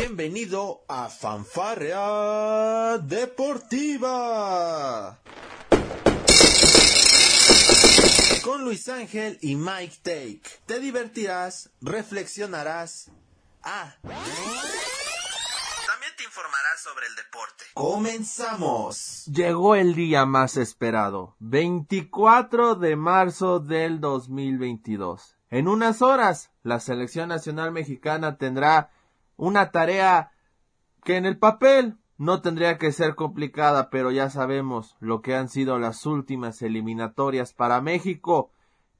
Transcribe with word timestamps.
Bienvenido 0.00 0.84
a 0.86 1.08
Fanfarrea 1.08 2.98
Deportiva. 2.98 4.38
Con 8.44 8.62
Luis 8.62 8.88
Ángel 8.88 9.38
y 9.42 9.56
Mike 9.56 9.96
Take. 10.04 10.42
Te 10.66 10.78
divertirás, 10.78 11.70
reflexionarás. 11.80 13.10
Ah. 13.64 13.96
También 14.02 14.22
te 16.16 16.22
informarás 16.22 16.80
sobre 16.80 17.06
el 17.08 17.16
deporte. 17.16 17.64
Comenzamos. 17.74 19.24
Llegó 19.26 19.74
el 19.74 19.96
día 19.96 20.26
más 20.26 20.56
esperado, 20.56 21.34
24 21.40 22.76
de 22.76 22.94
marzo 22.94 23.58
del 23.58 23.98
2022. 23.98 25.34
En 25.50 25.66
unas 25.66 26.02
horas, 26.02 26.52
la 26.62 26.78
selección 26.78 27.30
nacional 27.30 27.72
mexicana 27.72 28.36
tendrá 28.36 28.92
una 29.38 29.70
tarea 29.70 30.32
que 31.04 31.16
en 31.16 31.24
el 31.24 31.38
papel 31.38 31.96
no 32.18 32.42
tendría 32.42 32.76
que 32.76 32.92
ser 32.92 33.14
complicada, 33.14 33.88
pero 33.88 34.10
ya 34.10 34.28
sabemos 34.28 34.96
lo 34.98 35.22
que 35.22 35.36
han 35.36 35.48
sido 35.48 35.78
las 35.78 36.04
últimas 36.04 36.60
eliminatorias 36.60 37.54
para 37.54 37.80
México 37.80 38.50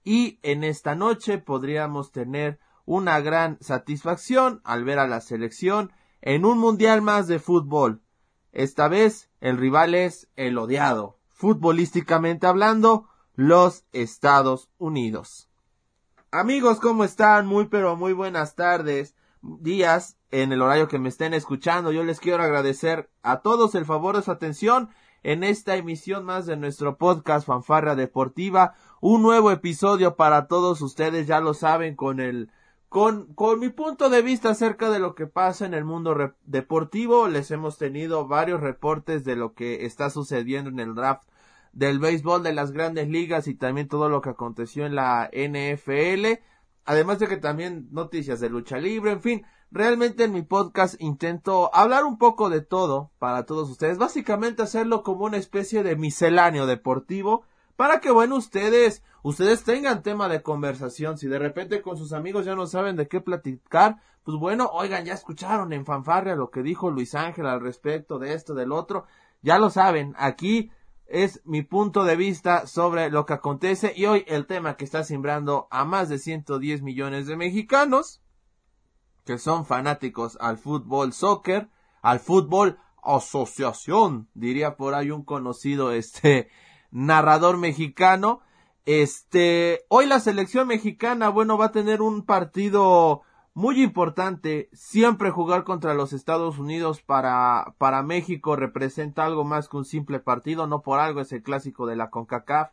y 0.05 0.39
en 0.43 0.65
esta 0.65 0.95
noche 0.95 1.39
podríamos 1.39 2.13
tener 2.13 2.61
una 2.87 3.21
gran 3.21 3.59
satisfacción 3.61 4.63
al 4.65 4.85
ver 4.85 5.01
a 5.01 5.09
la 5.09 5.21
selección 5.21 5.93
en 6.23 6.45
un 6.47 6.59
mundial 6.59 7.03
más 7.03 7.27
de 7.27 7.41
fútbol. 7.41 8.01
Esta 8.53 8.89
vez 8.89 9.29
el 9.41 9.59
rival 9.59 9.95
es 9.95 10.29
el 10.37 10.57
odiado, 10.57 11.19
futbolísticamente 11.29 12.47
hablando, 12.47 13.09
los 13.35 13.85
Estados 13.93 14.71
Unidos. 14.79 15.51
Amigos, 16.31 16.79
¿cómo 16.79 17.03
están? 17.03 17.47
Muy 17.47 17.67
pero 17.67 17.97
muy 17.97 18.13
buenas 18.13 18.55
tardes 18.55 19.17
días 19.43 20.17
en 20.31 20.53
el 20.53 20.63
horario 20.63 20.89
que 20.89 20.99
me 20.99 21.09
estén 21.09 21.35
escuchando. 21.35 21.93
Yo 21.93 22.05
les 22.05 22.21
quiero 22.21 22.43
agradecer 22.43 23.11
a 23.23 23.41
todos 23.41 23.75
el 23.75 23.85
favor 23.85 24.17
de 24.17 24.23
su 24.23 24.31
atención 24.31 24.91
en 25.23 25.45
esta 25.45 25.77
emisión 25.77 26.25
más 26.25 26.47
de 26.47 26.57
nuestro 26.57 26.97
podcast 26.97 27.47
Fanfarra 27.47 27.97
Deportiva. 27.97 28.75
Un 29.01 29.23
nuevo 29.23 29.51
episodio 29.51 30.17
para 30.17 30.47
todos 30.47 30.81
ustedes, 30.83 31.27
ya 31.27 31.41
lo 31.41 31.55
saben, 31.55 31.97
con 31.97 32.21
el 32.21 32.51
con, 32.89 33.35
con 33.35 33.61
mi 33.61 33.69
punto 33.69 34.09
de 34.09 34.23
vista 34.23 34.51
acerca 34.51 34.89
de 34.89 34.99
lo 34.99 35.15
que 35.15 35.27
pasa 35.27 35.67
en 35.67 35.75
el 35.75 35.85
mundo 35.85 36.17
deportivo. 36.45 37.29
Les 37.29 37.51
hemos 37.51 37.77
tenido 37.79 38.27
varios 38.27 38.61
reportes 38.61 39.25
de 39.25 39.37
lo 39.37 39.55
que 39.55 39.85
está 39.85 40.09
sucediendo 40.11 40.71
en 40.71 40.81
el 40.81 40.95
draft 40.95 41.29
del 41.73 41.99
béisbol 41.99 42.43
de 42.43 42.55
las 42.55 42.73
grandes 42.73 43.09
ligas 43.09 43.47
y 43.47 43.55
también 43.55 43.89
todo 43.89 44.09
lo 44.09 44.23
que 44.23 44.31
aconteció 44.31 44.87
en 44.87 44.95
la 44.95 45.31
NFL. 45.33 46.41
Además 46.89 47.19
de 47.19 47.29
que 47.29 47.37
también 47.37 47.87
noticias 47.91 48.41
de 48.41 48.49
lucha 48.49 48.79
libre, 48.79 49.13
en 49.13 49.21
fin, 49.21 49.47
realmente 49.71 50.25
en 50.25 50.33
mi 50.33 50.41
podcast 50.41 50.95
intento 51.03 51.71
hablar 51.75 52.07
un 52.07 52.17
poco 52.17 52.49
de 52.49 52.63
todo 52.63 53.11
para 53.19 53.45
todos 53.45 53.69
ustedes, 53.69 53.99
básicamente 53.99 54.63
hacerlo 54.63 55.03
como 55.03 55.27
una 55.27 55.37
especie 55.37 55.83
de 55.83 55.97
misceláneo 55.97 56.65
deportivo 56.65 57.45
para 57.77 58.01
que 58.01 58.11
bueno 58.11 58.37
ustedes 58.37 59.03
ustedes 59.23 59.65
tengan 59.65 60.03
tema 60.03 60.31
de 60.31 60.41
conversación, 60.41 61.19
si 61.19 61.29
de 61.29 61.39
repente 61.39 61.83
con 61.83 61.99
sus 61.99 62.15
amigos 62.15 62.47
ya 62.47 62.55
no 62.55 62.67
saben 62.67 62.97
de 62.97 63.07
qué 63.07 63.21
platicar, 63.21 63.99
pues 64.25 64.39
bueno, 64.39 64.71
oigan, 64.73 65.05
ya 65.05 65.13
escucharon 65.13 65.75
en 65.75 65.85
fanfarria 65.85 66.37
lo 66.37 66.49
que 66.49 66.63
dijo 66.63 66.91
Luis 66.91 67.15
Ángel 67.15 67.49
al 67.49 67.61
respecto 67.61 68.19
de 68.19 68.33
esto 68.33 68.55
del 68.55 68.73
otro, 68.73 69.05
ya 69.43 69.59
lo 69.59 69.69
saben, 69.69 70.15
aquí 70.17 70.71
es 71.09 71.41
mi 71.45 71.63
punto 71.63 72.05
de 72.05 72.17
vista 72.17 72.67
sobre 72.67 73.11
lo 73.11 73.27
que 73.27 73.33
acontece 73.33 73.93
y 73.97 74.07
hoy 74.07 74.25
el 74.29 74.47
tema 74.47 74.77
que 74.77 74.85
está 74.85 75.05
simbrando 75.05 75.67
a 75.71 75.85
más 75.85 76.09
de 76.09 76.19
110 76.19 76.83
millones 76.83 77.27
de 77.27 77.37
mexicanos 77.37 78.21
que 79.29 79.37
son 79.37 79.67
fanáticos 79.67 80.39
al 80.41 80.57
fútbol 80.57 81.13
soccer, 81.13 81.69
al 82.01 82.19
fútbol 82.19 82.79
asociación, 83.03 84.31
diría 84.33 84.77
por 84.77 84.95
ahí 84.95 85.11
un 85.11 85.23
conocido 85.23 85.93
este 85.93 86.49
narrador 86.91 87.59
mexicano. 87.59 88.41
Este, 88.87 89.85
hoy 89.89 90.07
la 90.07 90.21
selección 90.21 90.67
mexicana, 90.67 91.29
bueno, 91.29 91.59
va 91.59 91.67
a 91.67 91.73
tener 91.73 92.01
un 92.01 92.25
partido 92.25 93.21
muy 93.59 93.83
importante, 93.83 94.69
siempre 94.73 95.33
jugar 95.33 95.65
contra 95.65 95.93
los 95.93 96.13
Estados 96.13 96.61
Unidos 96.61 97.03
para, 97.03 97.75
para 97.79 98.05
México 98.05 98.55
representa 98.55 99.25
algo 99.25 99.43
más 99.43 99.69
que 99.69 99.79
un 99.79 99.85
simple 99.85 100.21
partido, 100.21 100.69
no 100.69 100.81
por 100.81 101.01
algo 101.01 101.21
es 101.21 101.33
el 101.33 101.43
clásico 101.43 101.85
de 101.85 101.97
la 101.97 102.09
CONCACAF. 102.09 102.71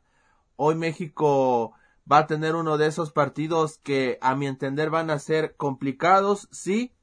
Hoy 0.57 0.75
México 0.75 1.73
va 2.09 2.19
a 2.19 2.27
tener 2.27 2.53
uno 2.53 2.77
de 2.77 2.85
esos 2.85 3.11
partidos 3.11 3.79
que 3.79 4.19
a 4.21 4.35
mi 4.35 4.45
entender 4.45 4.91
van 4.91 5.09
a 5.09 5.17
ser 5.17 5.55
complicados, 5.55 6.47
sí. 6.51 6.93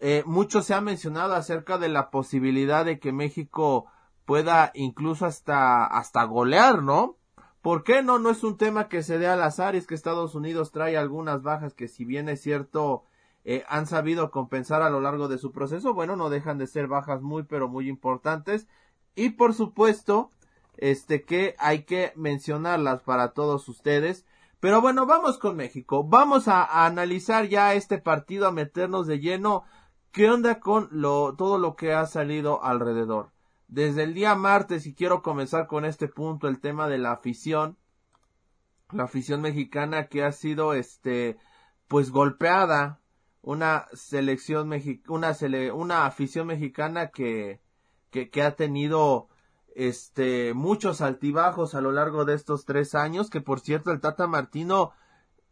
Eh, 0.00 0.22
mucho 0.24 0.62
se 0.62 0.72
ha 0.72 0.80
mencionado 0.80 1.34
acerca 1.34 1.76
de 1.76 1.90
la 1.90 2.10
posibilidad 2.10 2.82
de 2.82 2.98
que 2.98 3.12
México 3.12 3.88
pueda 4.24 4.70
incluso 4.72 5.26
hasta, 5.26 5.84
hasta 5.84 6.24
golear, 6.24 6.82
¿no? 6.82 7.18
¿Por 7.62 7.84
qué 7.84 8.02
no? 8.02 8.18
No 8.18 8.30
es 8.30 8.42
un 8.44 8.56
tema 8.56 8.88
que 8.88 9.02
se 9.02 9.18
dé 9.18 9.28
al 9.28 9.42
azar, 9.42 9.76
es 9.76 9.86
que 9.86 9.94
Estados 9.94 10.34
Unidos 10.34 10.72
trae 10.72 10.96
algunas 10.96 11.42
bajas 11.42 11.74
que 11.74 11.88
si 11.88 12.04
bien 12.04 12.28
es 12.28 12.42
cierto 12.42 13.04
eh, 13.44 13.64
han 13.68 13.86
sabido 13.86 14.30
compensar 14.30 14.82
a 14.82 14.90
lo 14.90 15.00
largo 15.00 15.28
de 15.28 15.38
su 15.38 15.52
proceso, 15.52 15.94
bueno, 15.94 16.16
no 16.16 16.28
dejan 16.28 16.58
de 16.58 16.66
ser 16.66 16.88
bajas 16.88 17.22
muy 17.22 17.44
pero 17.44 17.68
muy 17.68 17.88
importantes 17.88 18.68
y 19.14 19.30
por 19.30 19.54
supuesto, 19.54 20.30
este 20.76 21.24
que 21.24 21.54
hay 21.58 21.84
que 21.84 22.12
mencionarlas 22.16 23.02
para 23.02 23.32
todos 23.32 23.68
ustedes. 23.68 24.26
Pero 24.60 24.80
bueno, 24.80 25.06
vamos 25.06 25.38
con 25.38 25.56
México. 25.56 26.04
Vamos 26.04 26.48
a, 26.48 26.62
a, 26.62 26.86
analizar 26.86 27.48
ya 27.48 27.74
este 27.74 27.98
partido, 27.98 28.46
a 28.46 28.52
meternos 28.52 29.06
de 29.06 29.18
lleno. 29.18 29.64
¿Qué 30.12 30.30
onda 30.30 30.60
con 30.60 30.88
lo, 30.92 31.34
todo 31.36 31.58
lo 31.58 31.74
que 31.74 31.92
ha 31.92 32.06
salido 32.06 32.62
alrededor? 32.64 33.31
Desde 33.72 34.02
el 34.02 34.12
día 34.12 34.34
martes 34.34 34.86
y 34.86 34.94
quiero 34.94 35.22
comenzar 35.22 35.66
con 35.66 35.86
este 35.86 36.06
punto, 36.06 36.46
el 36.46 36.60
tema 36.60 36.88
de 36.88 36.98
la 36.98 37.12
afición, 37.12 37.78
la 38.90 39.04
afición 39.04 39.40
mexicana 39.40 40.08
que 40.08 40.22
ha 40.22 40.32
sido 40.32 40.74
este 40.74 41.38
pues 41.88 42.10
golpeada, 42.10 43.00
una 43.40 43.86
selección 43.94 44.70
una, 45.08 45.34
una 45.72 46.04
afición 46.04 46.48
mexicana 46.48 47.08
que, 47.08 47.62
que, 48.10 48.28
que 48.28 48.42
ha 48.42 48.56
tenido 48.56 49.28
este 49.74 50.52
muchos 50.52 51.00
altibajos 51.00 51.74
a 51.74 51.80
lo 51.80 51.92
largo 51.92 52.26
de 52.26 52.34
estos 52.34 52.66
tres 52.66 52.94
años, 52.94 53.30
que 53.30 53.40
por 53.40 53.60
cierto 53.60 53.90
el 53.90 54.00
Tata 54.00 54.26
Martino 54.26 54.92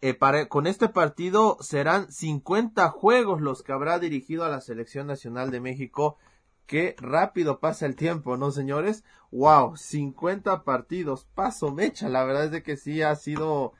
eh, 0.02 0.12
para, 0.12 0.46
con 0.46 0.66
este 0.66 0.90
partido 0.90 1.56
serán 1.60 2.12
50 2.12 2.86
juegos 2.90 3.40
los 3.40 3.62
que 3.62 3.72
habrá 3.72 3.98
dirigido 3.98 4.44
a 4.44 4.50
la 4.50 4.60
selección 4.60 5.06
nacional 5.06 5.50
de 5.50 5.60
México 5.60 6.18
Qué 6.70 6.94
rápido 7.00 7.58
pasa 7.58 7.84
el 7.84 7.96
tiempo, 7.96 8.36
¿no, 8.36 8.52
señores? 8.52 9.02
Wow, 9.32 9.76
50 9.76 10.62
partidos, 10.62 11.24
paso 11.34 11.72
mecha. 11.72 12.08
La 12.08 12.22
verdad 12.22 12.44
es 12.44 12.52
de 12.52 12.62
que 12.62 12.76
sí 12.76 13.02
ha 13.02 13.16
sido 13.16 13.72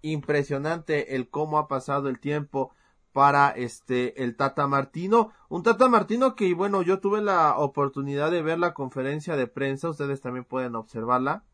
impresionante 0.00 1.14
el 1.14 1.28
cómo 1.28 1.58
ha 1.58 1.68
pasado 1.68 2.08
el 2.08 2.18
tiempo 2.20 2.72
para 3.12 3.50
este 3.50 4.24
el 4.24 4.34
Tata 4.34 4.66
Martino, 4.66 5.30
un 5.50 5.62
Tata 5.62 5.90
Martino 5.90 6.34
que 6.34 6.54
bueno, 6.54 6.80
yo 6.80 7.00
tuve 7.00 7.20
la 7.20 7.54
oportunidad 7.58 8.30
de 8.30 8.40
ver 8.40 8.58
la 8.58 8.72
conferencia 8.72 9.36
de 9.36 9.46
prensa, 9.46 9.90
ustedes 9.90 10.22
también 10.22 10.46
pueden 10.46 10.74
observarla. 10.74 11.44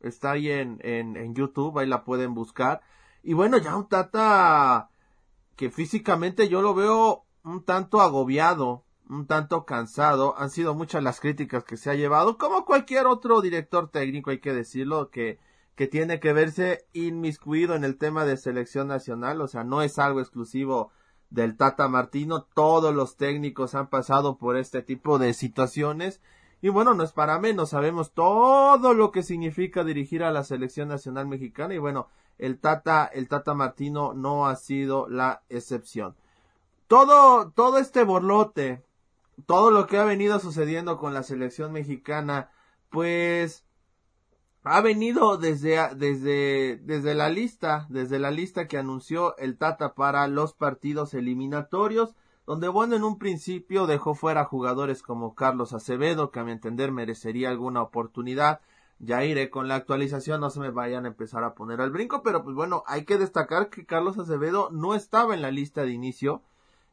Está 0.00 0.30
ahí 0.30 0.50
en, 0.50 0.78
en, 0.82 1.18
en 1.18 1.34
YouTube, 1.34 1.78
ahí 1.78 1.86
la 1.86 2.02
pueden 2.02 2.32
buscar. 2.32 2.80
Y 3.22 3.34
bueno, 3.34 3.58
ya 3.58 3.76
un 3.76 3.88
Tata 3.88 4.88
que 5.56 5.68
físicamente 5.68 6.48
yo 6.48 6.62
lo 6.62 6.72
veo 6.72 7.26
un 7.44 7.62
tanto 7.62 8.00
agobiado, 8.00 8.84
un 9.10 9.26
tanto 9.26 9.66
cansado. 9.66 10.34
Han 10.38 10.50
sido 10.50 10.74
muchas 10.74 11.02
las 11.02 11.20
críticas 11.20 11.64
que 11.64 11.76
se 11.76 11.90
ha 11.90 11.94
llevado, 11.94 12.38
como 12.38 12.64
cualquier 12.64 13.06
otro 13.06 13.40
director 13.40 13.90
técnico, 13.90 14.30
hay 14.30 14.38
que 14.38 14.54
decirlo, 14.54 15.10
que, 15.10 15.38
que 15.74 15.88
tiene 15.88 16.20
que 16.20 16.32
verse 16.32 16.86
inmiscuido 16.92 17.74
en 17.74 17.84
el 17.84 17.98
tema 17.98 18.24
de 18.24 18.36
selección 18.36 18.88
nacional, 18.88 19.40
o 19.40 19.48
sea, 19.48 19.64
no 19.64 19.82
es 19.82 19.98
algo 19.98 20.20
exclusivo 20.20 20.92
del 21.28 21.56
Tata 21.56 21.88
Martino, 21.88 22.42
todos 22.54 22.94
los 22.94 23.16
técnicos 23.16 23.74
han 23.74 23.88
pasado 23.88 24.38
por 24.38 24.56
este 24.56 24.82
tipo 24.82 25.18
de 25.18 25.34
situaciones. 25.34 26.20
Y 26.62 26.68
bueno, 26.68 26.94
no 26.94 27.02
es 27.04 27.12
para 27.12 27.38
menos, 27.38 27.70
sabemos 27.70 28.12
todo 28.12 28.92
lo 28.92 29.10
que 29.12 29.22
significa 29.22 29.82
dirigir 29.82 30.22
a 30.22 30.30
la 30.30 30.44
selección 30.44 30.88
nacional 30.88 31.26
mexicana 31.26 31.74
y 31.74 31.78
bueno, 31.78 32.08
el 32.36 32.58
Tata, 32.58 33.06
el 33.06 33.28
Tata 33.28 33.54
Martino 33.54 34.12
no 34.12 34.46
ha 34.46 34.56
sido 34.56 35.08
la 35.08 35.42
excepción. 35.48 36.16
Todo, 36.86 37.50
todo 37.52 37.78
este 37.78 38.04
borlote, 38.04 38.82
todo 39.46 39.70
lo 39.70 39.86
que 39.86 39.98
ha 39.98 40.04
venido 40.04 40.38
sucediendo 40.38 40.98
con 40.98 41.14
la 41.14 41.22
selección 41.22 41.72
mexicana, 41.72 42.50
pues 42.90 43.64
ha 44.62 44.80
venido 44.82 45.38
desde, 45.38 45.94
desde, 45.94 46.78
desde 46.82 47.14
la 47.14 47.30
lista, 47.30 47.86
desde 47.88 48.18
la 48.18 48.30
lista 48.30 48.68
que 48.68 48.78
anunció 48.78 49.36
el 49.38 49.56
Tata 49.56 49.94
para 49.94 50.26
los 50.28 50.52
partidos 50.52 51.14
eliminatorios, 51.14 52.14
donde 52.46 52.68
bueno 52.68 52.96
en 52.96 53.04
un 53.04 53.18
principio 53.18 53.86
dejó 53.86 54.14
fuera 54.14 54.44
jugadores 54.44 55.02
como 55.02 55.34
Carlos 55.34 55.72
Acevedo, 55.72 56.30
que 56.30 56.40
a 56.40 56.44
mi 56.44 56.52
entender 56.52 56.92
merecería 56.92 57.48
alguna 57.48 57.82
oportunidad. 57.82 58.60
Ya 58.98 59.24
iré 59.24 59.48
con 59.48 59.66
la 59.66 59.76
actualización, 59.76 60.42
no 60.42 60.50
se 60.50 60.60
me 60.60 60.70
vayan 60.70 61.06
a 61.06 61.08
empezar 61.08 61.42
a 61.42 61.54
poner 61.54 61.80
al 61.80 61.90
brinco, 61.90 62.22
pero 62.22 62.44
pues 62.44 62.54
bueno, 62.54 62.82
hay 62.86 63.06
que 63.06 63.16
destacar 63.16 63.70
que 63.70 63.86
Carlos 63.86 64.18
Acevedo 64.18 64.68
no 64.72 64.94
estaba 64.94 65.34
en 65.34 65.40
la 65.40 65.50
lista 65.50 65.84
de 65.84 65.92
inicio 65.92 66.42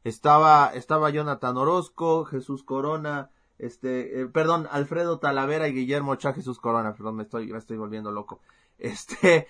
estaba, 0.07 0.71
estaba 0.73 1.09
Jonathan 1.09 1.57
Orozco, 1.57 2.23
Jesús 2.23 2.63
Corona, 2.63 3.29
este, 3.57 4.21
eh, 4.21 4.27
perdón, 4.27 4.67
Alfredo 4.71 5.19
Talavera 5.19 5.67
y 5.67 5.73
Guillermo 5.73 6.15
Chá 6.15 6.33
Jesús 6.33 6.59
Corona, 6.59 6.93
perdón, 6.93 7.17
me 7.17 7.23
estoy, 7.23 7.47
me 7.51 7.57
estoy 7.57 7.77
volviendo 7.77 8.11
loco. 8.11 8.39
Este, 8.79 9.47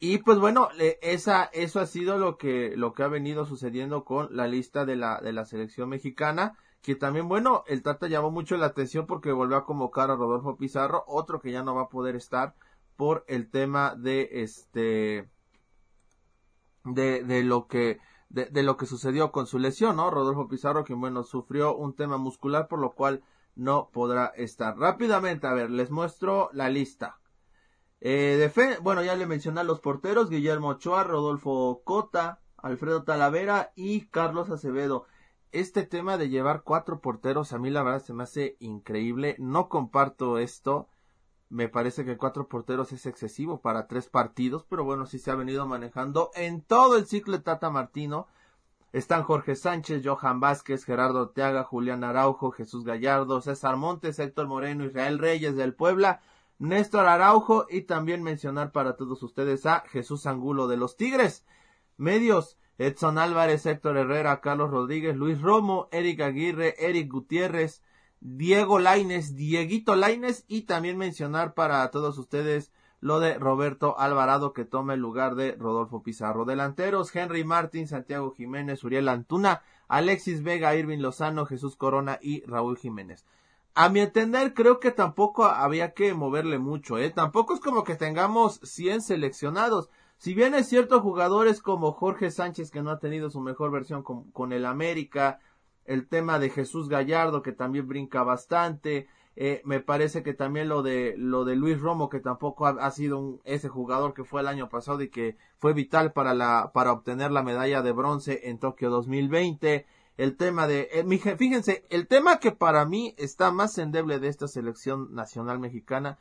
y 0.00 0.18
pues 0.18 0.40
bueno, 0.40 0.68
esa, 1.00 1.44
eso 1.44 1.78
ha 1.78 1.86
sido 1.86 2.18
lo 2.18 2.38
que, 2.38 2.76
lo 2.76 2.92
que 2.92 3.04
ha 3.04 3.08
venido 3.08 3.46
sucediendo 3.46 4.04
con 4.04 4.36
la 4.36 4.48
lista 4.48 4.84
de 4.84 4.96
la, 4.96 5.20
de 5.20 5.32
la 5.32 5.44
selección 5.44 5.90
mexicana, 5.90 6.58
que 6.82 6.96
también, 6.96 7.28
bueno, 7.28 7.62
el 7.68 7.84
Tata 7.84 8.08
llamó 8.08 8.32
mucho 8.32 8.56
la 8.56 8.66
atención 8.66 9.06
porque 9.06 9.30
volvió 9.30 9.56
a 9.56 9.64
convocar 9.64 10.10
a 10.10 10.16
Rodolfo 10.16 10.56
Pizarro, 10.56 11.04
otro 11.06 11.40
que 11.40 11.52
ya 11.52 11.62
no 11.62 11.76
va 11.76 11.82
a 11.82 11.88
poder 11.88 12.16
estar 12.16 12.56
por 12.96 13.24
el 13.28 13.48
tema 13.48 13.94
de 13.94 14.28
este, 14.32 15.28
de, 16.82 17.22
de 17.22 17.44
lo 17.44 17.68
que, 17.68 18.00
de, 18.34 18.46
de 18.46 18.62
lo 18.64 18.76
que 18.76 18.86
sucedió 18.86 19.30
con 19.30 19.46
su 19.46 19.58
lesión, 19.58 19.96
¿no? 19.96 20.10
Rodolfo 20.10 20.48
Pizarro, 20.48 20.84
que 20.84 20.94
bueno, 20.94 21.22
sufrió 21.22 21.76
un 21.76 21.94
tema 21.94 22.18
muscular, 22.18 22.66
por 22.66 22.80
lo 22.80 22.94
cual 22.94 23.22
no 23.54 23.90
podrá 23.92 24.26
estar. 24.36 24.76
Rápidamente, 24.76 25.46
a 25.46 25.52
ver, 25.52 25.70
les 25.70 25.90
muestro 25.90 26.50
la 26.52 26.68
lista. 26.68 27.20
Eh, 28.00 28.52
bueno, 28.82 29.02
ya 29.02 29.14
le 29.14 29.26
mencioné 29.26 29.60
a 29.60 29.64
los 29.64 29.80
porteros, 29.80 30.28
Guillermo 30.28 30.68
Ochoa, 30.68 31.04
Rodolfo 31.04 31.82
Cota, 31.84 32.40
Alfredo 32.58 33.04
Talavera 33.04 33.72
y 33.76 34.06
Carlos 34.08 34.50
Acevedo. 34.50 35.06
Este 35.52 35.84
tema 35.84 36.18
de 36.18 36.28
llevar 36.28 36.64
cuatro 36.64 37.00
porteros 37.00 37.52
a 37.52 37.58
mí 37.58 37.70
la 37.70 37.84
verdad 37.84 38.02
se 38.02 38.12
me 38.12 38.24
hace 38.24 38.56
increíble. 38.58 39.36
No 39.38 39.68
comparto 39.68 40.38
esto. 40.38 40.88
Me 41.54 41.68
parece 41.68 42.04
que 42.04 42.16
cuatro 42.16 42.48
porteros 42.48 42.90
es 42.90 43.06
excesivo 43.06 43.60
para 43.60 43.86
tres 43.86 44.08
partidos, 44.08 44.66
pero 44.68 44.82
bueno, 44.82 45.06
sí 45.06 45.20
se 45.20 45.30
ha 45.30 45.36
venido 45.36 45.64
manejando 45.68 46.32
en 46.34 46.62
todo 46.62 46.96
el 46.96 47.06
ciclo 47.06 47.36
de 47.36 47.44
Tata 47.44 47.70
Martino. 47.70 48.26
Están 48.92 49.22
Jorge 49.22 49.54
Sánchez, 49.54 50.02
Johan 50.04 50.40
Vázquez, 50.40 50.84
Gerardo 50.84 51.28
Teaga, 51.28 51.62
Julián 51.62 52.02
Araujo, 52.02 52.50
Jesús 52.50 52.84
Gallardo, 52.84 53.40
César 53.40 53.76
Montes, 53.76 54.18
Héctor 54.18 54.48
Moreno, 54.48 54.84
Israel 54.84 55.20
Reyes 55.20 55.54
del 55.54 55.74
Puebla, 55.74 56.22
Néstor 56.58 57.06
Araujo 57.06 57.66
y 57.70 57.82
también 57.82 58.24
mencionar 58.24 58.72
para 58.72 58.96
todos 58.96 59.22
ustedes 59.22 59.64
a 59.64 59.84
Jesús 59.86 60.26
Angulo 60.26 60.66
de 60.66 60.76
los 60.76 60.96
Tigres. 60.96 61.46
Medios, 61.96 62.58
Edson 62.78 63.16
Álvarez, 63.16 63.64
Héctor 63.64 63.96
Herrera, 63.96 64.40
Carlos 64.40 64.72
Rodríguez, 64.72 65.14
Luis 65.14 65.40
Romo, 65.40 65.88
Eric 65.92 66.20
Aguirre, 66.20 66.74
Eric 66.84 67.12
Gutiérrez, 67.12 67.80
Diego 68.26 68.78
Laines, 68.78 69.36
Dieguito 69.36 69.94
Laines 69.96 70.46
y 70.48 70.62
también 70.62 70.96
mencionar 70.96 71.52
para 71.52 71.90
todos 71.90 72.16
ustedes 72.16 72.72
lo 73.00 73.20
de 73.20 73.34
Roberto 73.34 73.98
Alvarado 73.98 74.54
que 74.54 74.64
toma 74.64 74.94
el 74.94 75.00
lugar 75.00 75.34
de 75.34 75.52
Rodolfo 75.52 76.02
Pizarro. 76.02 76.46
Delanteros, 76.46 77.14
Henry 77.14 77.44
Martín, 77.44 77.86
Santiago 77.86 78.32
Jiménez, 78.32 78.82
Uriel 78.82 79.10
Antuna, 79.10 79.60
Alexis 79.88 80.42
Vega, 80.42 80.74
Irving 80.74 81.00
Lozano, 81.00 81.44
Jesús 81.44 81.76
Corona 81.76 82.18
y 82.22 82.42
Raúl 82.46 82.78
Jiménez. 82.78 83.26
A 83.74 83.90
mi 83.90 84.00
entender, 84.00 84.54
creo 84.54 84.80
que 84.80 84.90
tampoco 84.90 85.44
había 85.44 85.92
que 85.92 86.14
moverle 86.14 86.58
mucho, 86.58 86.96
¿eh? 86.96 87.10
Tampoco 87.10 87.52
es 87.52 87.60
como 87.60 87.84
que 87.84 87.94
tengamos 87.94 88.58
100 88.62 89.02
seleccionados. 89.02 89.90
Si 90.16 90.32
bien 90.32 90.54
es 90.54 90.66
cierto, 90.66 91.02
jugadores 91.02 91.60
como 91.60 91.92
Jorge 91.92 92.30
Sánchez, 92.30 92.70
que 92.70 92.80
no 92.80 92.90
ha 92.90 93.00
tenido 93.00 93.28
su 93.28 93.42
mejor 93.42 93.70
versión 93.70 94.02
con, 94.02 94.30
con 94.30 94.54
el 94.54 94.64
América, 94.64 95.40
el 95.84 96.08
tema 96.08 96.38
de 96.38 96.50
Jesús 96.50 96.88
Gallardo, 96.88 97.42
que 97.42 97.52
también 97.52 97.86
brinca 97.88 98.22
bastante, 98.22 99.08
eh, 99.36 99.62
me 99.64 99.80
parece 99.80 100.22
que 100.22 100.32
también 100.32 100.68
lo 100.68 100.82
de 100.82 101.14
lo 101.16 101.44
de 101.44 101.56
Luis 101.56 101.80
Romo 101.80 102.08
que 102.08 102.20
tampoco 102.20 102.66
ha, 102.66 102.90
sido 102.92 103.18
un, 103.18 103.40
ese 103.44 103.68
jugador 103.68 104.14
que 104.14 104.22
fue 104.22 104.40
el 104.40 104.46
año 104.46 104.68
pasado 104.68 105.02
y 105.02 105.10
que 105.10 105.36
fue 105.58 105.72
vital 105.72 106.12
para 106.12 106.34
la 106.34 106.70
para 106.72 106.92
obtener 106.92 107.32
la 107.32 107.42
medalla 107.42 107.82
de 107.82 107.90
bronce 107.90 108.42
en 108.44 108.60
Tokio 108.60 108.90
2020 108.90 109.86
el 110.16 110.36
tema 110.36 110.68
de 110.68 110.88
eh, 110.92 111.36
fíjense 111.36 111.84
el 111.90 112.06
tema 112.06 112.38
que 112.38 112.52
para 112.52 112.84
mí 112.84 113.16
está 113.18 113.50
más 113.50 113.76
endeble 113.78 114.20
de 114.20 114.28
esta 114.28 114.46
selección 114.46 115.12
nacional 115.12 115.58
mexicana 115.58 116.18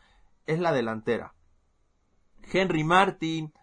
es 0.47 0.59
la 0.59 0.71
delantera. 0.73 1.35
Henry 2.51 2.83
Martin 2.83 3.53